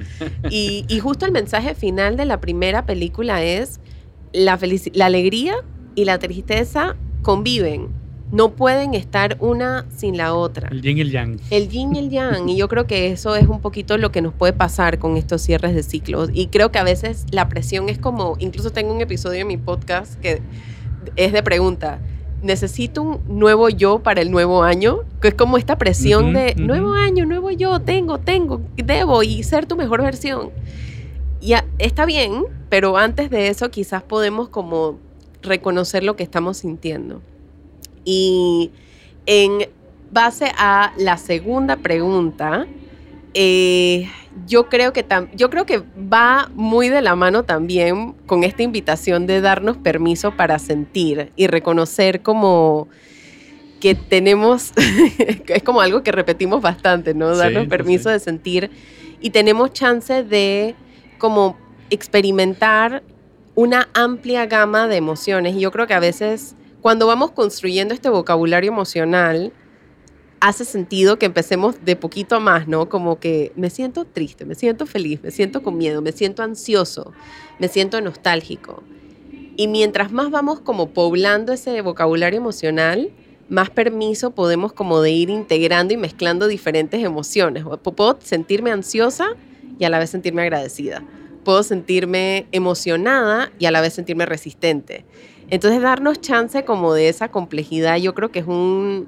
y, 0.51 0.85
y 0.89 0.99
justo 0.99 1.27
el 1.27 1.33
mensaje 1.33 1.75
final 1.75 2.17
de 2.17 2.25
la 2.25 2.41
primera 2.41 2.87
película 2.87 3.43
es 3.43 3.81
la, 4.33 4.59
la 4.95 5.07
alegría 5.07 5.55
y 5.95 6.05
la 6.05 6.19
tristeza 6.19 6.97
conviven, 7.23 7.89
no 8.33 8.53
pueden 8.53 8.95
estar 8.95 9.37
una 9.41 9.85
sin 9.95 10.17
la 10.17 10.35
otra. 10.35 10.69
El 10.71 10.81
yin 10.81 10.97
y 10.97 11.01
el 11.03 11.11
yang. 11.11 11.39
El 11.51 11.69
yin 11.69 11.95
y 11.95 11.99
el 11.99 12.09
yang, 12.09 12.49
y 12.49 12.57
yo 12.57 12.67
creo 12.67 12.87
que 12.87 13.09
eso 13.09 13.37
es 13.37 13.47
un 13.47 13.61
poquito 13.61 13.99
lo 13.99 14.11
que 14.11 14.23
nos 14.23 14.33
puede 14.33 14.55
pasar 14.55 14.99
con 14.99 15.19
estos 15.19 15.43
cierres 15.43 15.75
de 15.75 15.83
ciclos. 15.83 16.31
Y 16.33 16.47
creo 16.47 16.73
que 16.73 16.79
a 16.79 16.83
veces 16.83 17.27
la 17.31 17.51
presión 17.51 17.91
es 17.91 17.99
como, 17.99 18.37
incluso 18.39 18.71
tengo 18.71 18.93
un 18.95 19.03
episodio 19.03 19.43
en 19.43 19.49
mi 19.49 19.59
podcast 19.59 20.19
que 20.21 20.41
es 21.17 21.33
de 21.33 21.43
pregunta, 21.43 22.01
¿necesito 22.43 23.03
un 23.03 23.21
nuevo 23.29 23.69
yo 23.69 24.01
para 24.01 24.21
el 24.21 24.31
nuevo 24.31 24.63
año? 24.63 25.01
Que 25.21 25.29
es 25.29 25.35
como 25.35 25.57
esta 25.57 25.79
presión 25.79 26.33
de 26.33 26.55
nuevo 26.57 26.93
año, 26.93 27.25
nuevo 27.25 27.51
yo, 27.51 27.81
tengo, 27.81 28.19
tengo, 28.19 28.61
debo 28.77 29.23
y 29.23 29.43
ser 29.43 29.67
tu 29.67 29.77
mejor 29.77 30.03
versión. 30.03 30.51
Ya 31.41 31.65
está 31.79 32.05
bien, 32.05 32.45
pero 32.69 32.97
antes 32.97 33.31
de 33.31 33.49
eso 33.49 33.71
quizás 33.71 34.03
podemos 34.03 34.49
como 34.49 34.99
reconocer 35.43 36.05
lo 36.05 36.17
que 36.17 36.23
estamos 36.23 36.59
sintiendo. 36.59 37.23
Y 38.05 38.71
en 39.27 39.69
base 40.11 40.53
a 40.57 40.93
la 40.97 41.17
segunda 41.17 41.77
pregunta, 41.77 42.67
eh, 43.35 44.09
yo, 44.47 44.69
creo 44.69 44.93
que 44.93 45.07
tam- 45.07 45.29
yo 45.35 45.51
creo 45.51 45.67
que 45.67 45.83
va 46.13 46.51
muy 46.55 46.89
de 46.89 47.03
la 47.03 47.15
mano 47.17 47.45
también 47.45 48.13
con 48.27 48.45
esta 48.45 48.63
invitación 48.63 49.27
de 49.27 49.41
darnos 49.41 49.77
permiso 49.77 50.37
para 50.37 50.59
sentir 50.59 51.33
y 51.37 51.47
reconocer 51.47 52.23
como 52.23 52.89
que 53.81 53.95
tenemos, 53.95 54.73
es 55.49 55.63
como 55.63 55.81
algo 55.81 56.03
que 56.03 56.13
repetimos 56.13 56.63
bastante, 56.63 57.15
¿no? 57.15 57.37
Darnos 57.37 57.65
sí, 57.65 57.69
permiso 57.69 58.09
sí. 58.09 58.13
de 58.13 58.19
sentir 58.21 58.71
y 59.21 59.31
tenemos 59.31 59.73
chance 59.73 60.23
de 60.23 60.75
como 61.19 61.57
experimentar 61.91 63.03
una 63.55 63.89
amplia 63.95 64.47
gama 64.47 64.89
de 64.89 64.97
emociones. 64.97 65.55
Y 65.57 65.61
yo 65.61 65.71
creo 65.71 65.87
que 65.87 65.95
a 65.95 66.01
veces 66.01 66.55
cuando 66.81 67.07
vamos 67.07 67.31
construyendo 67.33 67.95
este 67.95 68.09
vocabulario 68.09 68.71
emocional, 68.71 69.53
hace 70.43 70.65
sentido 70.65 71.21
que 71.21 71.27
empecemos 71.27 71.85
de 71.85 71.95
poquito 71.95 72.35
a 72.35 72.41
más, 72.41 72.67
¿no? 72.67 72.89
Como 72.89 73.21
que 73.21 73.53
me 73.55 73.71
siento 73.71 74.05
triste, 74.05 74.45
me 74.45 74.57
siento 74.57 74.87
feliz, 74.87 75.21
me 75.23 75.31
siento 75.31 75.63
con 75.63 75.79
miedo, 75.79 76.03
me 76.03 76.11
siento 76.11 76.43
ansioso, 76.43 77.13
me 77.61 77.69
siento 77.69 78.01
nostálgico. 78.01 78.83
Y 79.57 79.69
mientras 79.69 80.11
más 80.11 80.33
vamos 80.33 80.59
como 80.59 80.89
poblando 80.89 81.53
ese 81.53 81.81
vocabulario 81.81 82.41
emocional, 82.41 83.13
más 83.49 83.71
permiso 83.71 84.33
podemos 84.33 84.73
como 84.73 85.01
de 85.01 85.13
ir 85.13 85.31
integrando 85.31 85.95
y 85.95 85.97
mezclando 85.97 86.49
diferentes 86.49 87.05
emociones. 87.05 87.65
Puedo 87.95 88.19
sentirme 88.21 88.73
ansiosa 88.73 89.37
y 89.79 89.85
a 89.85 89.91
la 89.91 90.01
vez 90.01 90.11
sentirme 90.11 90.43
agradecida. 90.43 91.05
Puedo 91.45 91.63
sentirme 91.63 92.47
emocionada 92.51 93.53
y 93.61 93.67
a 93.67 93.71
la 93.71 93.81
vez 93.81 93.93
sentirme 93.93 94.27
resistente. 94.27 95.05
Entonces 95.51 95.81
darnos 95.81 96.21
chance 96.21 96.65
como 96.65 96.95
de 96.95 97.09
esa 97.09 97.31
complejidad, 97.31 97.99
yo 97.99 98.13
creo 98.13 98.33
que 98.33 98.41
es 98.41 98.47
un, 98.49 99.07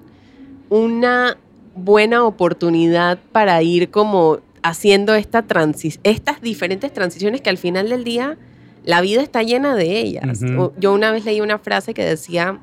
una 0.68 1.36
buena 1.74 2.24
oportunidad 2.24 3.18
para 3.32 3.60
ir 3.62 3.90
como 3.90 4.38
haciendo 4.62 5.14
esta 5.14 5.46
transi- 5.46 5.98
estas 6.04 6.40
diferentes 6.40 6.92
transiciones 6.92 7.40
que 7.40 7.50
al 7.50 7.58
final 7.58 7.88
del 7.88 8.04
día 8.04 8.38
la 8.84 9.00
vida 9.00 9.22
está 9.22 9.42
llena 9.42 9.74
de 9.74 10.00
ellas. 10.00 10.40
Yo 10.78 10.92
una 10.92 11.10
vez 11.10 11.24
leí 11.24 11.40
una 11.40 11.58
frase 11.58 11.94
que 11.94 12.04
decía, 12.04 12.58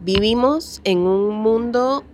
vivimos 0.00 0.80
en 0.84 0.98
un 0.98 1.34
mundo, 1.36 2.04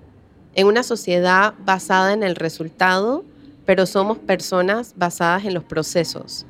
en 0.55 0.67
una 0.67 0.83
sociedad 0.83 1.55
basada 1.65 2.13
en 2.13 2.23
el 2.23 2.37
resultado, 2.37 3.25
pero 3.65 3.87
somos 3.87 4.19
personas 4.19 4.95
basadas 4.97 5.45
en 5.45 5.55
los 5.55 5.65
procesos. 5.65 6.47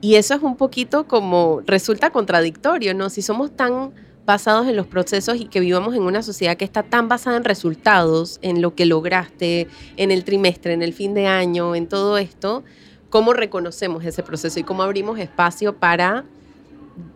Y 0.00 0.16
eso 0.16 0.34
es 0.34 0.42
un 0.42 0.56
poquito 0.56 1.06
como, 1.06 1.62
resulta 1.66 2.10
contradictorio, 2.10 2.94
¿no? 2.94 3.10
Si 3.10 3.22
somos 3.22 3.50
tan 3.56 3.92
basados 4.26 4.66
en 4.66 4.76
los 4.76 4.86
procesos 4.86 5.40
y 5.40 5.46
que 5.46 5.60
vivamos 5.60 5.94
en 5.94 6.02
una 6.02 6.22
sociedad 6.22 6.56
que 6.56 6.64
está 6.64 6.82
tan 6.82 7.08
basada 7.08 7.36
en 7.36 7.44
resultados, 7.44 8.38
en 8.42 8.60
lo 8.60 8.74
que 8.74 8.84
lograste, 8.84 9.68
en 9.96 10.10
el 10.10 10.24
trimestre, 10.24 10.72
en 10.72 10.82
el 10.82 10.92
fin 10.92 11.14
de 11.14 11.26
año, 11.26 11.74
en 11.74 11.86
todo 11.86 12.18
esto, 12.18 12.64
¿cómo 13.08 13.32
reconocemos 13.32 14.04
ese 14.04 14.22
proceso 14.22 14.58
y 14.58 14.64
cómo 14.64 14.82
abrimos 14.82 15.18
espacio 15.18 15.76
para 15.76 16.24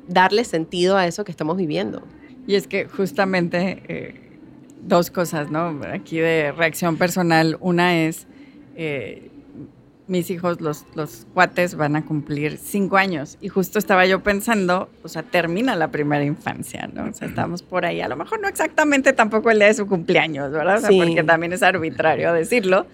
darle 0.08 0.44
sentido 0.44 0.96
a 0.96 1.06
eso 1.06 1.24
que 1.24 1.32
estamos 1.32 1.56
viviendo? 1.56 2.02
Y 2.46 2.54
es 2.54 2.66
que 2.66 2.86
justamente 2.86 3.82
eh, 3.88 4.30
dos 4.82 5.10
cosas, 5.10 5.50
¿no? 5.50 5.80
Aquí 5.92 6.18
de 6.18 6.52
reacción 6.52 6.96
personal. 6.96 7.56
Una 7.60 7.98
es, 7.98 8.26
eh, 8.76 9.29
mis 10.10 10.28
hijos, 10.30 10.60
los, 10.60 10.84
los 10.94 11.26
cuates, 11.32 11.74
van 11.76 11.96
a 11.96 12.04
cumplir 12.04 12.58
cinco 12.58 12.96
años. 12.98 13.38
Y 13.40 13.48
justo 13.48 13.78
estaba 13.78 14.04
yo 14.06 14.22
pensando, 14.22 14.90
o 15.02 15.08
sea, 15.08 15.22
termina 15.22 15.76
la 15.76 15.90
primera 15.90 16.24
infancia, 16.24 16.90
¿no? 16.92 17.08
O 17.08 17.12
sea, 17.14 17.28
estamos 17.28 17.62
por 17.62 17.84
ahí. 17.86 18.00
A 18.00 18.08
lo 18.08 18.16
mejor 18.16 18.40
no 18.40 18.48
exactamente 18.48 19.12
tampoco 19.12 19.50
el 19.50 19.58
día 19.58 19.68
de 19.68 19.74
su 19.74 19.86
cumpleaños, 19.86 20.50
¿verdad? 20.52 20.76
O 20.78 20.80
sea, 20.80 20.88
Sí. 20.90 20.98
porque 20.98 21.22
también 21.22 21.52
es 21.52 21.62
arbitrario 21.62 22.32
decirlo. 22.32 22.86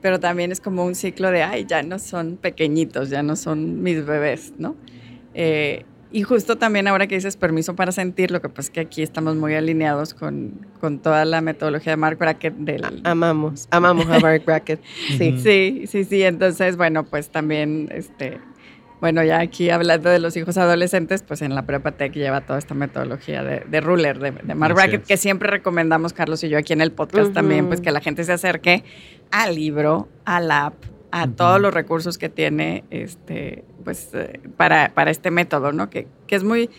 Pero 0.00 0.18
también 0.18 0.50
es 0.50 0.60
como 0.62 0.86
un 0.86 0.94
ciclo 0.94 1.30
de, 1.30 1.42
ay, 1.42 1.66
ya 1.68 1.82
no 1.82 1.98
son 1.98 2.38
pequeñitos, 2.38 3.10
ya 3.10 3.22
no 3.22 3.36
son 3.36 3.82
mis 3.82 4.06
bebés, 4.06 4.54
¿no? 4.56 4.74
Eh, 5.34 5.84
y 6.12 6.22
justo 6.22 6.56
también 6.56 6.88
ahora 6.88 7.06
que 7.06 7.14
dices 7.14 7.36
permiso 7.36 7.76
para 7.76 7.92
sentir, 7.92 8.30
lo 8.30 8.40
que 8.40 8.48
pasa 8.48 8.62
es 8.62 8.70
que 8.70 8.80
aquí 8.80 9.02
estamos 9.02 9.36
muy 9.36 9.54
alineados 9.54 10.12
con, 10.14 10.66
con 10.80 10.98
toda 10.98 11.24
la 11.24 11.40
metodología 11.40 11.92
de 11.92 11.96
Mark 11.96 12.18
Brackett 12.18 12.54
del... 12.56 12.84
Amamos, 13.04 13.68
amamos 13.70 14.08
a 14.08 14.18
Mark 14.18 14.42
Brackett. 14.44 14.80
Sí. 15.18 15.38
Sí, 15.38 15.84
sí, 15.86 16.04
sí. 16.04 16.22
Entonces, 16.22 16.76
bueno, 16.76 17.04
pues 17.04 17.30
también, 17.30 17.88
este, 17.92 18.40
bueno, 19.00 19.22
ya 19.22 19.40
aquí 19.40 19.70
hablando 19.70 20.10
de 20.10 20.18
los 20.18 20.36
hijos 20.36 20.58
adolescentes, 20.58 21.22
pues 21.22 21.42
en 21.42 21.54
la 21.54 21.62
Prepa 21.66 21.92
Tech 21.92 22.12
lleva 22.12 22.40
toda 22.40 22.58
esta 22.58 22.74
metodología 22.74 23.42
de, 23.42 23.60
de 23.68 23.80
ruler, 23.80 24.18
de, 24.18 24.32
de 24.32 24.54
Mark 24.54 24.74
Brackett, 24.74 25.02
es. 25.02 25.08
que 25.08 25.16
siempre 25.16 25.48
recomendamos, 25.48 26.12
Carlos 26.12 26.42
y 26.44 26.48
yo, 26.48 26.58
aquí 26.58 26.72
en 26.72 26.80
el 26.80 26.92
podcast 26.92 27.32
también, 27.32 27.68
pues 27.68 27.80
que 27.80 27.90
la 27.92 28.00
gente 28.00 28.24
se 28.24 28.32
acerque 28.32 28.84
al 29.30 29.54
libro, 29.54 30.08
al 30.24 30.50
app, 30.50 30.74
a 31.12 31.28
todos 31.28 31.60
los 31.60 31.74
recursos 31.74 32.18
que 32.18 32.28
tiene, 32.28 32.84
este, 32.90 33.64
pues, 33.84 34.10
eh, 34.14 34.40
para, 34.56 34.92
para 34.94 35.10
este 35.10 35.30
método, 35.30 35.72
¿no? 35.72 35.90
Que, 35.90 36.06
que 36.26 36.36
es 36.36 36.44
muy 36.44 36.70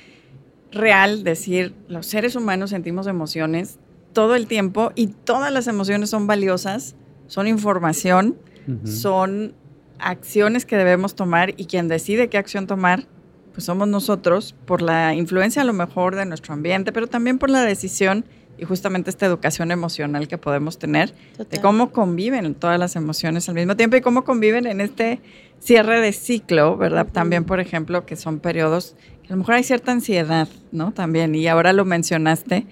real 0.71 1.23
decir, 1.23 1.73
los 1.87 2.05
seres 2.05 2.35
humanos 2.35 2.69
sentimos 2.69 3.07
emociones 3.07 3.77
todo 4.13 4.35
el 4.35 4.47
tiempo 4.47 4.91
y 4.95 5.07
todas 5.07 5.51
las 5.51 5.67
emociones 5.67 6.09
son 6.09 6.27
valiosas, 6.27 6.95
son 7.27 7.47
información, 7.47 8.37
son 8.85 9.53
acciones 9.99 10.65
que 10.65 10.77
debemos 10.77 11.15
tomar 11.15 11.53
y 11.57 11.65
quien 11.65 11.87
decide 11.87 12.29
qué 12.29 12.37
acción 12.37 12.67
tomar, 12.67 13.05
pues 13.53 13.65
somos 13.65 13.87
nosotros 13.87 14.55
por 14.65 14.81
la 14.81 15.13
influencia 15.13 15.61
a 15.61 15.65
lo 15.65 15.73
mejor 15.73 16.15
de 16.15 16.25
nuestro 16.25 16.53
ambiente, 16.53 16.91
pero 16.91 17.07
también 17.07 17.37
por 17.37 17.49
la 17.49 17.63
decisión 17.63 18.25
y 18.57 18.65
justamente 18.65 19.09
esta 19.09 19.25
educación 19.25 19.71
emocional 19.71 20.27
que 20.27 20.37
podemos 20.37 20.77
tener 20.77 21.13
de 21.37 21.61
cómo 21.61 21.91
conviven 21.91 22.53
todas 22.55 22.77
las 22.79 22.95
emociones 22.95 23.47
al 23.49 23.55
mismo 23.55 23.75
tiempo 23.75 23.95
y 23.97 24.01
cómo 24.01 24.23
conviven 24.23 24.67
en 24.67 24.81
este 24.81 25.19
cierre 25.59 25.99
de 25.99 26.11
ciclo, 26.13 26.77
¿verdad? 26.77 27.07
También, 27.11 27.43
por 27.43 27.59
ejemplo, 27.59 28.05
que 28.05 28.15
son 28.15 28.39
periodos 28.39 28.95
que 29.23 29.27
a 29.27 29.31
lo 29.31 29.37
mejor 29.37 29.55
hay 29.55 29.63
cierta 29.63 29.91
ansiedad, 29.91 30.47
¿no? 30.71 30.91
También, 30.91 31.33
y 31.35 31.47
ahora 31.47 31.73
lo 31.73 31.85
mencionaste, 31.85 32.65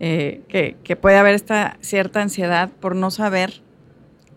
eh, 0.00 0.42
que, 0.48 0.76
que 0.84 0.96
puede 0.96 1.16
haber 1.16 1.34
esta 1.34 1.76
cierta 1.80 2.20
ansiedad 2.22 2.70
por 2.80 2.94
no 2.96 3.10
saber 3.10 3.62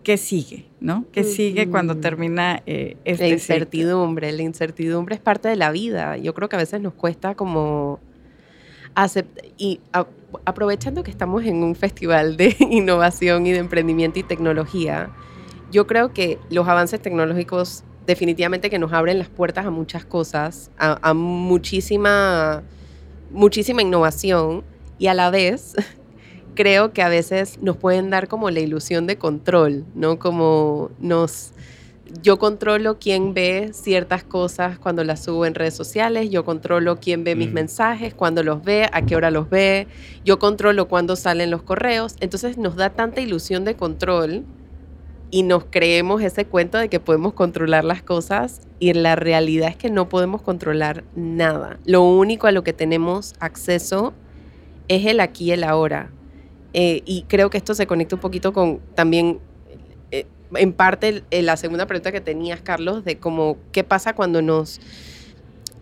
qué 0.04 0.16
sigue, 0.16 0.66
¿no? 0.80 1.04
¿Qué 1.10 1.24
sigue 1.24 1.68
cuando 1.68 1.96
termina 1.96 2.62
eh, 2.66 2.96
La 3.04 3.10
este 3.12 3.24
ciclo? 3.24 3.34
incertidumbre, 3.34 4.30
la 4.32 4.42
incertidumbre 4.42 5.16
es 5.16 5.20
parte 5.20 5.48
de 5.48 5.56
la 5.56 5.72
vida. 5.72 6.16
Yo 6.16 6.32
creo 6.32 6.48
que 6.48 6.54
a 6.54 6.60
veces 6.60 6.80
nos 6.80 6.94
cuesta 6.94 7.34
como 7.34 7.98
aceptar 8.94 9.44
y 9.58 9.80
a- 9.92 10.06
aprovechando 10.44 11.02
que 11.02 11.10
estamos 11.10 11.44
en 11.44 11.62
un 11.62 11.74
festival 11.74 12.36
de 12.36 12.56
innovación 12.70 13.46
y 13.46 13.52
de 13.52 13.58
emprendimiento 13.58 14.18
y 14.18 14.22
tecnología, 14.22 15.10
yo 15.70 15.86
creo 15.86 16.12
que 16.12 16.38
los 16.50 16.68
avances 16.68 17.00
tecnológicos 17.00 17.84
definitivamente 18.06 18.70
que 18.70 18.78
nos 18.78 18.92
abren 18.92 19.18
las 19.18 19.28
puertas 19.28 19.66
a 19.66 19.70
muchas 19.70 20.04
cosas, 20.04 20.70
a, 20.78 20.98
a 21.02 21.14
muchísima, 21.14 22.62
muchísima 23.30 23.82
innovación 23.82 24.64
y 24.98 25.08
a 25.08 25.14
la 25.14 25.30
vez 25.30 25.74
creo 26.54 26.92
que 26.92 27.02
a 27.02 27.08
veces 27.08 27.58
nos 27.62 27.76
pueden 27.76 28.10
dar 28.10 28.28
como 28.28 28.50
la 28.50 28.60
ilusión 28.60 29.06
de 29.06 29.18
control, 29.18 29.84
¿no? 29.94 30.18
Como 30.18 30.90
nos 30.98 31.52
yo 32.22 32.38
controlo 32.38 32.98
quién 32.98 33.34
ve 33.34 33.70
ciertas 33.72 34.24
cosas 34.24 34.78
cuando 34.78 35.04
las 35.04 35.24
subo 35.24 35.44
en 35.46 35.54
redes 35.54 35.74
sociales, 35.74 36.30
yo 36.30 36.44
controlo 36.44 36.96
quién 37.00 37.24
ve 37.24 37.34
mis 37.34 37.50
Mm. 37.50 37.54
mensajes, 37.54 38.14
cuándo 38.14 38.42
los 38.42 38.62
ve, 38.62 38.88
a 38.92 39.02
qué 39.02 39.16
hora 39.16 39.30
los 39.30 39.50
ve, 39.50 39.86
yo 40.24 40.38
controlo 40.38 40.88
cuándo 40.88 41.16
salen 41.16 41.50
los 41.50 41.62
correos. 41.62 42.16
Entonces 42.20 42.58
nos 42.58 42.76
da 42.76 42.90
tanta 42.90 43.20
ilusión 43.20 43.64
de 43.64 43.74
control 43.74 44.44
y 45.30 45.42
nos 45.42 45.64
creemos 45.64 46.22
ese 46.22 46.44
cuento 46.44 46.78
de 46.78 46.88
que 46.88 47.00
podemos 47.00 47.32
controlar 47.34 47.84
las 47.84 48.02
cosas 48.02 48.60
y 48.78 48.92
la 48.92 49.16
realidad 49.16 49.68
es 49.68 49.76
que 49.76 49.90
no 49.90 50.08
podemos 50.08 50.42
controlar 50.42 51.02
nada. 51.16 51.78
Lo 51.84 52.02
único 52.02 52.46
a 52.46 52.52
lo 52.52 52.62
que 52.62 52.72
tenemos 52.72 53.34
acceso 53.40 54.14
es 54.88 55.04
el 55.06 55.18
aquí 55.20 55.46
y 55.46 55.52
el 55.52 55.64
ahora. 55.64 56.10
Eh, 56.74 57.02
y 57.06 57.22
creo 57.22 57.50
que 57.50 57.58
esto 57.58 57.74
se 57.74 57.86
conecta 57.86 58.14
un 58.16 58.20
poquito 58.20 58.52
con 58.52 58.80
también, 58.94 59.40
eh, 60.12 60.26
en 60.54 60.72
parte, 60.72 61.24
eh, 61.30 61.42
la 61.42 61.56
segunda 61.56 61.86
pregunta 61.86 62.12
que 62.12 62.20
tenías, 62.20 62.60
Carlos, 62.60 63.04
de 63.04 63.18
cómo, 63.18 63.58
qué 63.72 63.84
pasa 63.84 64.14
cuando 64.14 64.42
nos, 64.42 64.80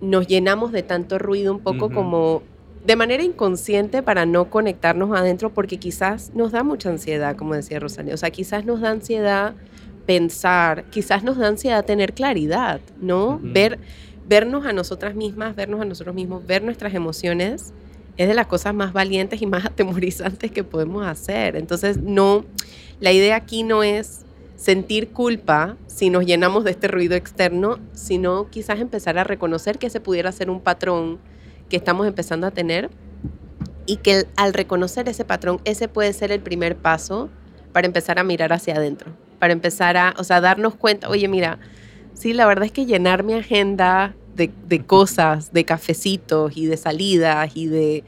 nos 0.00 0.26
llenamos 0.26 0.72
de 0.72 0.82
tanto 0.82 1.18
ruido, 1.18 1.52
un 1.52 1.60
poco 1.60 1.86
Ujú. 1.86 1.94
como 1.94 2.42
de 2.84 2.96
manera 2.96 3.22
inconsciente 3.22 4.02
para 4.02 4.26
no 4.26 4.50
conectarnos 4.50 5.16
adentro, 5.16 5.50
porque 5.50 5.78
quizás 5.78 6.32
nos 6.34 6.52
da 6.52 6.62
mucha 6.62 6.90
ansiedad, 6.90 7.34
como 7.36 7.54
decía 7.54 7.80
Rosalía. 7.80 8.14
O 8.14 8.18
sea, 8.18 8.30
quizás 8.30 8.64
nos 8.64 8.80
da 8.80 8.90
ansiedad 8.90 9.54
pensar, 10.06 10.84
quizás 10.90 11.24
nos 11.24 11.38
da 11.38 11.48
ansiedad 11.48 11.84
tener 11.84 12.12
claridad, 12.12 12.80
¿no? 13.00 13.36
Ujú. 13.36 13.40
Ver, 13.42 13.78
vernos 14.28 14.66
a 14.66 14.72
nosotras 14.72 15.14
mismas, 15.14 15.56
vernos 15.56 15.80
a 15.80 15.86
nosotros 15.86 16.14
mismos, 16.14 16.46
ver 16.46 16.62
nuestras 16.62 16.94
emociones 16.94 17.72
es 18.16 18.28
de 18.28 18.34
las 18.34 18.46
cosas 18.46 18.74
más 18.74 18.92
valientes 18.92 19.40
y 19.42 19.46
más 19.46 19.64
atemorizantes 19.66 20.50
que 20.50 20.64
podemos 20.64 21.06
hacer. 21.06 21.56
Entonces, 21.56 21.98
no, 21.98 22.44
la 23.00 23.12
idea 23.12 23.36
aquí 23.36 23.62
no 23.62 23.82
es 23.82 24.23
sentir 24.64 25.10
culpa 25.10 25.76
si 25.86 26.08
nos 26.08 26.24
llenamos 26.24 26.64
de 26.64 26.70
este 26.70 26.88
ruido 26.88 27.16
externo, 27.16 27.78
sino 27.92 28.48
quizás 28.48 28.80
empezar 28.80 29.18
a 29.18 29.24
reconocer 29.24 29.76
que 29.76 29.88
ese 29.88 30.00
pudiera 30.00 30.32
ser 30.32 30.48
un 30.48 30.58
patrón 30.58 31.18
que 31.68 31.76
estamos 31.76 32.06
empezando 32.06 32.46
a 32.46 32.50
tener 32.50 32.88
y 33.84 33.96
que 33.96 34.26
al 34.36 34.54
reconocer 34.54 35.06
ese 35.10 35.26
patrón, 35.26 35.60
ese 35.66 35.86
puede 35.86 36.14
ser 36.14 36.32
el 36.32 36.40
primer 36.40 36.76
paso 36.76 37.28
para 37.72 37.86
empezar 37.86 38.18
a 38.18 38.24
mirar 38.24 38.54
hacia 38.54 38.76
adentro, 38.76 39.12
para 39.38 39.52
empezar 39.52 39.98
a, 39.98 40.14
o 40.16 40.24
sea, 40.24 40.40
darnos 40.40 40.74
cuenta, 40.76 41.10
oye, 41.10 41.28
mira, 41.28 41.58
sí, 42.14 42.32
la 42.32 42.46
verdad 42.46 42.64
es 42.64 42.72
que 42.72 42.86
llenar 42.86 43.22
mi 43.22 43.34
agenda 43.34 44.16
de, 44.34 44.50
de 44.66 44.86
cosas, 44.86 45.52
de 45.52 45.66
cafecitos 45.66 46.56
y 46.56 46.64
de 46.64 46.78
salidas 46.78 47.54
y 47.54 47.66
de, 47.66 48.02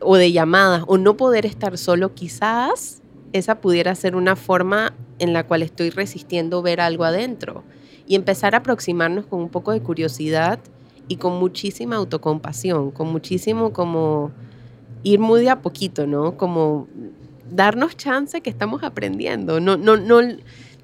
o 0.00 0.16
de 0.16 0.32
llamadas, 0.32 0.82
o 0.88 0.98
no 0.98 1.16
poder 1.16 1.46
estar 1.46 1.78
solo, 1.78 2.14
quizás 2.14 3.03
esa 3.34 3.56
pudiera 3.56 3.94
ser 3.96 4.14
una 4.14 4.36
forma 4.36 4.94
en 5.18 5.32
la 5.32 5.44
cual 5.44 5.62
estoy 5.62 5.90
resistiendo 5.90 6.62
ver 6.62 6.80
algo 6.80 7.04
adentro 7.04 7.64
y 8.06 8.14
empezar 8.14 8.54
a 8.54 8.58
aproximarnos 8.58 9.26
con 9.26 9.40
un 9.40 9.48
poco 9.48 9.72
de 9.72 9.80
curiosidad 9.80 10.60
y 11.08 11.16
con 11.16 11.38
muchísima 11.38 11.96
autocompasión, 11.96 12.92
con 12.92 13.08
muchísimo 13.08 13.72
como 13.72 14.30
ir 15.02 15.18
muy 15.18 15.42
de 15.42 15.50
a 15.50 15.62
poquito, 15.62 16.06
¿no? 16.06 16.36
Como 16.36 16.86
darnos 17.50 17.96
chance 17.96 18.40
que 18.40 18.50
estamos 18.50 18.84
aprendiendo. 18.84 19.58
No, 19.58 19.76
no, 19.76 19.96
no, 19.96 20.20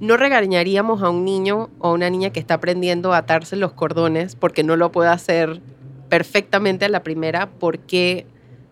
no 0.00 0.16
regañaríamos 0.16 1.02
a 1.02 1.08
un 1.08 1.24
niño 1.24 1.70
o 1.78 1.88
a 1.88 1.92
una 1.92 2.10
niña 2.10 2.30
que 2.30 2.40
está 2.40 2.54
aprendiendo 2.54 3.12
a 3.12 3.18
atarse 3.18 3.54
los 3.54 3.72
cordones 3.72 4.34
porque 4.34 4.64
no 4.64 4.74
lo 4.74 4.90
puede 4.90 5.10
hacer 5.10 5.60
perfectamente 6.08 6.84
a 6.84 6.88
la 6.88 7.04
primera. 7.04 7.48
¿Por 7.48 7.78
qué 7.78 8.26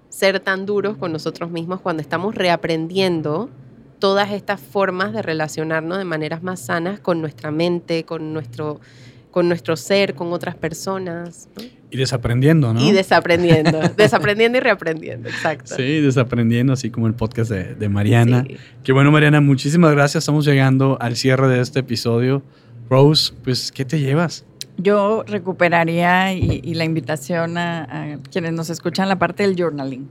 ser 0.09 0.41
tan 0.41 0.67
duros 0.67 0.97
con 0.97 1.13
nosotros 1.13 1.53
mismos 1.53 1.81
cuando 1.81 2.03
estamos 2.03 2.35
reaprendiendo 2.35 3.51
todas 3.99 4.31
estas 4.31 4.61
formas 4.61 5.13
de 5.13 5.23
relacionarnos 5.23 5.99
de 5.99 6.05
maneras 6.05 6.43
más 6.43 6.61
sanas 6.61 7.01
con 7.01 7.21
nuestra 7.21 7.51
mente, 7.51 8.05
con 8.05 8.33
nuestro, 8.33 8.81
con 9.31 9.49
nuestro 9.49 9.77
ser, 9.77 10.15
con 10.15 10.33
otras 10.33 10.55
personas? 10.55 11.49
¿no? 11.57 11.65
Y 11.91 11.97
desaprendiendo, 11.97 12.75
¿no? 12.75 12.81
Y 12.81 12.93
desaprendiendo, 12.93 13.81
desaprendiendo 13.97 14.59
y 14.59 14.61
reaprendiendo, 14.61 15.29
exacto. 15.29 15.75
Sí, 15.77 16.01
desaprendiendo, 16.01 16.73
así 16.73 16.91
como 16.91 17.07
el 17.07 17.15
podcast 17.15 17.51
de, 17.51 17.75
de 17.75 17.89
Mariana. 17.89 18.45
Sí. 18.47 18.57
Qué 18.85 18.93
bueno, 18.93 19.11
Mariana, 19.11 19.41
muchísimas 19.41 19.93
gracias. 19.93 20.23
Estamos 20.23 20.45
llegando 20.45 20.99
al 21.01 21.17
cierre 21.17 21.49
de 21.49 21.61
este 21.61 21.81
episodio. 21.81 22.43
Rose, 22.91 23.33
pues, 23.45 23.73
¿qué 23.73 23.85
te 23.85 24.01
llevas? 24.01 24.45
Yo 24.81 25.25
recuperaría 25.27 26.33
y, 26.33 26.75
la 26.75 26.85
invitación 26.85 27.59
a, 27.59 28.19
quienes 28.31 28.53
nos 28.53 28.71
escuchan 28.71 29.09
la 29.09 29.19
parte 29.19 29.43
del 29.43 29.57
journaling. 29.57 30.09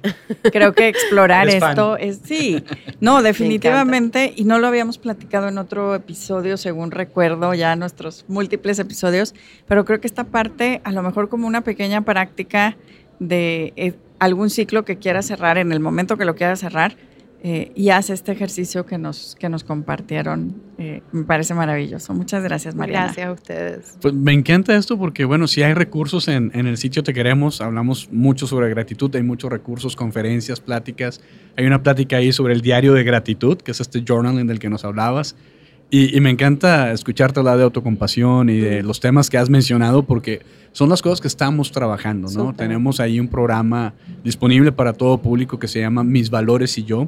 Creo 0.52 0.74
que 0.74 0.90
explorar 0.90 1.48
esto 1.50 1.96
es, 1.96 2.20
sí, 2.24 2.62
no, 3.00 3.24
definitivamente, 3.24 4.34
y 4.36 4.44
no 4.44 4.60
lo 4.60 4.68
habíamos 4.68 4.98
platicado 4.98 5.48
en 5.48 5.58
otro 5.58 5.96
episodio, 5.96 6.58
según 6.58 6.92
recuerdo 6.92 7.54
ya 7.54 7.78
nuestros 7.78 8.26
múltiples 8.28 8.78
episodios, 8.80 9.34
pero 9.68 9.86
creo 9.86 10.02
que 10.02 10.08
esta 10.08 10.26
parte, 10.26 10.82
a 10.84 10.92
lo 10.92 11.02
mejor 11.02 11.30
como 11.30 11.48
una 11.48 11.62
pequeña 11.62 12.02
práctica 12.02 12.76
de 13.20 13.72
eh, 13.78 13.94
algún 14.20 14.50
ciclo 14.50 14.84
que 14.84 14.98
quiera 14.98 15.22
cerrar, 15.22 15.58
en 15.58 15.72
el 15.72 15.80
momento 15.80 16.18
que 16.18 16.26
lo 16.26 16.36
quiera 16.36 16.58
cerrar, 16.58 16.98
eh, 17.44 17.72
y 17.76 17.90
hace 17.90 18.14
este 18.14 18.32
ejercicio 18.32 18.86
que 18.86 18.98
nos, 18.98 19.36
que 19.40 19.48
nos 19.48 19.64
compartieron. 19.64 20.56
Eh, 20.80 21.02
me 21.12 21.24
parece 21.24 21.54
maravilloso. 21.54 22.14
Muchas 22.14 22.44
gracias, 22.44 22.74
Mariana. 22.74 23.06
Gracias 23.06 23.28
a 23.28 23.32
ustedes. 23.32 23.98
Pues 24.02 24.14
me 24.14 24.34
encanta 24.34 24.76
esto 24.76 24.98
porque, 24.98 25.24
bueno, 25.24 25.48
si 25.48 25.62
hay 25.62 25.74
recursos 25.74 26.28
en, 26.28 26.52
en, 26.56 26.66
el 26.66 26.78
sitio 26.78 27.04
Te 27.04 27.14
Queremos, 27.14 27.62
hablamos 27.62 28.10
mucho 28.12 28.48
sobre 28.48 28.70
gratitud, 28.70 29.16
hay 29.16 29.24
muchos 29.24 29.52
recursos, 29.52 29.96
conferencias, 29.96 30.60
pláticas. 30.60 31.22
Hay 31.56 31.66
una 31.66 31.84
plática 31.84 32.18
ahí 32.18 32.32
sobre 32.32 32.54
el 32.54 32.62
diario 32.62 32.94
de 32.94 33.04
gratitud, 33.04 33.58
que 33.58 33.72
es 33.72 33.82
este 33.82 34.04
journal 34.04 34.40
en 34.40 34.50
el 34.50 34.58
que 34.58 34.70
nos 34.70 34.84
hablabas. 34.84 35.36
Y, 35.90 36.20
me 36.20 36.30
encanta 36.30 36.92
escucharte 36.92 37.40
hablar 37.40 37.58
de 37.58 37.64
autocompasión 37.64 38.50
y 38.50 38.58
de 38.58 38.84
los 38.84 39.00
temas 39.00 39.30
que 39.30 39.38
has 39.38 39.50
mencionado 39.50 40.04
porque 40.04 40.42
son 40.74 40.90
las 40.90 41.02
cosas 41.02 41.22
que 41.22 41.30
estamos 41.30 41.72
trabajando, 41.72 42.30
¿no? 42.30 42.54
Tenemos 42.54 43.00
ahí 43.00 43.22
un 43.22 43.30
programa 43.30 43.94
disponible 44.22 44.74
para 44.74 44.92
todo 44.92 45.22
público 45.22 45.60
que 45.60 45.70
se 45.70 45.80
llama 45.80 46.04
Mis 46.04 46.30
Valores 46.30 46.78
y 46.78 46.84
Yo, 46.84 47.08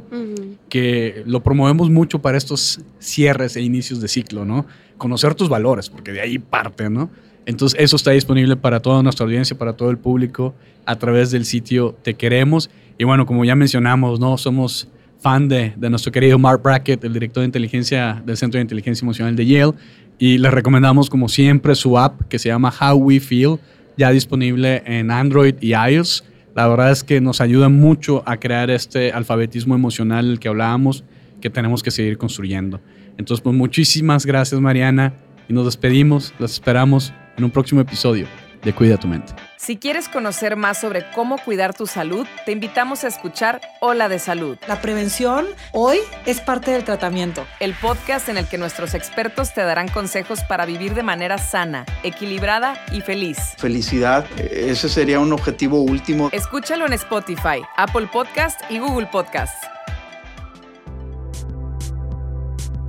que 0.70 1.24
lo 1.26 1.44
promovemos 1.44 1.90
mucho 1.90 2.20
para 2.20 2.38
estos 2.38 2.80
cierres 3.00 3.58
e 3.58 3.62
inicios 3.62 4.00
de 4.00 4.08
ciclo, 4.08 4.46
¿no? 4.46 4.66
Conocer 4.98 5.36
tus 5.36 5.50
valores, 5.50 5.90
porque 5.90 6.14
de 6.14 6.22
ahí 6.22 6.40
parte, 6.40 6.90
¿no? 6.90 7.10
Entonces 7.46 7.78
eso 7.82 7.98
está 7.98 8.12
disponible 8.12 8.56
para 8.56 8.80
toda 8.80 9.04
nuestra 9.04 9.26
audiencia, 9.26 9.58
para 9.58 9.74
todo 9.74 9.90
el 9.90 9.98
público, 9.98 10.54
a 10.86 10.98
través 10.98 11.32
del 11.32 11.44
sitio 11.44 11.98
Te 12.02 12.14
Queremos. 12.14 12.70
Y 12.98 13.04
bueno, 13.04 13.26
como 13.26 13.44
ya 13.44 13.56
mencionamos, 13.56 14.20
¿no? 14.22 14.38
Somos 14.38 14.88
fan 15.20 15.48
de, 15.48 15.74
de, 15.76 15.90
nuestro 15.90 16.12
querido 16.12 16.40
Mark 16.40 16.62
Brackett, 16.64 17.04
el 17.04 17.14
director 17.14 17.42
de 17.42 17.46
inteligencia 17.46 18.22
del 18.26 18.38
Centro 18.38 18.58
de 18.58 18.62
Inteligencia 18.62 19.04
Emocional 19.04 19.36
de 19.36 19.46
Yale. 19.46 19.74
Y 20.18 20.38
les 20.38 20.52
recomendamos, 20.54 21.10
como 21.10 21.30
siempre, 21.30 21.76
su 21.76 21.98
app 21.98 22.24
que 22.28 22.40
se 22.40 22.50
llama 22.50 22.74
How 22.82 22.98
We 22.98 23.20
Feel, 23.20 23.58
ya 23.98 24.12
disponible 24.12 24.84
en 24.86 25.12
Android 25.12 25.56
y 25.62 25.74
iOS. 25.74 26.24
La 26.56 26.68
verdad 26.68 26.92
es 26.92 27.04
que 27.04 27.22
nos 27.22 27.42
ayuda 27.42 27.70
mucho 27.70 28.24
a 28.26 28.38
crear 28.38 28.70
este 28.70 29.12
alfabetismo 29.12 29.76
emocional 29.76 30.40
que 30.40 30.50
hablábamos, 30.50 31.04
que 31.40 31.50
tenemos 31.50 31.84
que 31.84 31.92
seguir 31.92 32.18
construyendo. 32.18 32.82
Entonces, 33.18 33.42
pues 33.42 33.56
muchísimas 33.56 34.26
gracias, 34.26 34.60
Mariana, 34.60 35.14
y 35.48 35.54
nos 35.54 35.66
despedimos. 35.66 36.34
Las 36.40 36.54
esperamos 36.54 37.14
en 37.38 37.44
un 37.44 37.52
próximo 37.52 37.82
episodio 37.82 38.28
de 38.64 38.74
Cuida 38.74 38.98
tu 38.98 39.08
mente. 39.08 39.49
Si 39.60 39.76
quieres 39.76 40.08
conocer 40.08 40.56
más 40.56 40.78
sobre 40.78 41.04
cómo 41.14 41.38
cuidar 41.38 41.74
tu 41.74 41.86
salud, 41.86 42.26
te 42.46 42.54
invitamos 42.54 43.04
a 43.04 43.10
escuchar 43.10 43.60
Hola 43.82 44.08
de 44.08 44.18
Salud. 44.18 44.58
La 44.70 44.82
prevención 44.82 45.48
hoy 45.74 45.98
es 46.26 46.40
parte 46.40 46.72
del 46.72 46.86
tratamiento. 46.86 47.46
El 47.60 47.74
podcast 47.74 48.30
en 48.30 48.38
el 48.38 48.48
que 48.48 48.58
nuestros 48.58 48.94
expertos 48.94 49.54
te 49.54 49.62
darán 49.62 49.90
consejos 49.90 50.46
para 50.46 50.66
vivir 50.66 50.94
de 50.94 51.04
manera 51.04 51.38
sana, 51.38 51.86
equilibrada 52.04 52.82
y 52.94 53.02
feliz. 53.02 53.38
Felicidad, 53.58 54.26
ese 54.40 54.88
sería 54.88 55.20
un 55.20 55.34
objetivo 55.34 55.82
último. 55.82 56.30
Escúchalo 56.32 56.86
en 56.86 56.94
Spotify, 56.94 57.62
Apple 57.76 58.08
Podcast 58.14 58.62
y 58.70 58.80
Google 58.80 59.08
Podcast. 59.08 59.62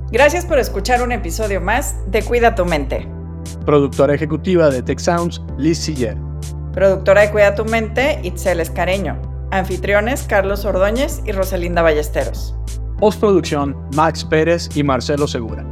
Gracias 0.09 0.45
por 0.45 0.57
escuchar 0.57 1.03
un 1.03 1.11
episodio 1.11 1.59
más 1.59 1.97
de 2.09 2.23
Cuida 2.23 2.55
tu 2.55 2.63
mente. 2.63 3.09
Productora 3.65 4.15
ejecutiva 4.15 4.69
de 4.69 4.81
Tech 4.81 4.99
Sounds, 4.99 5.41
Liz 5.57 5.77
Siller. 5.77 6.30
Productora 6.73 7.21
de 7.21 7.31
Cuida 7.31 7.55
tu 7.55 7.65
Mente, 7.65 8.19
Itzel 8.23 8.59
Escareño. 8.59 9.21
Anfitriones, 9.51 10.23
Carlos 10.23 10.63
Ordóñez 10.63 11.21
y 11.25 11.33
Rosalinda 11.33 11.81
Ballesteros. 11.81 12.55
Postproducción, 12.97 13.75
Max 13.95 14.23
Pérez 14.23 14.69
y 14.75 14.83
Marcelo 14.83 15.27
Segura. 15.27 15.65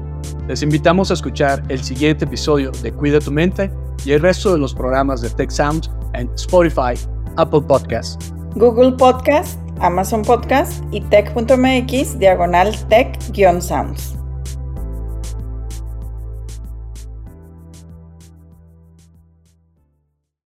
Les 0.47 0.61
invitamos 0.61 1.11
a 1.11 1.13
escuchar 1.13 1.63
el 1.69 1.81
siguiente 1.83 2.25
episodio 2.25 2.71
de 2.81 2.91
Cuida 2.91 3.19
tu 3.19 3.31
Mente 3.31 3.71
y 4.03 4.11
el 4.11 4.21
resto 4.21 4.51
de 4.51 4.59
los 4.59 4.73
programas 4.73 5.21
de 5.21 5.29
Tech 5.29 5.51
Sounds 5.51 5.89
en 6.13 6.29
Spotify, 6.35 6.99
Apple 7.37 7.61
Podcasts, 7.61 8.33
Google 8.55 8.93
Podcast, 8.93 9.59
Amazon 9.79 10.23
Podcast 10.23 10.83
y 10.91 11.01
tech.mx 11.01 12.19
diagonal 12.19 12.75
tech-sounds. 12.89 14.18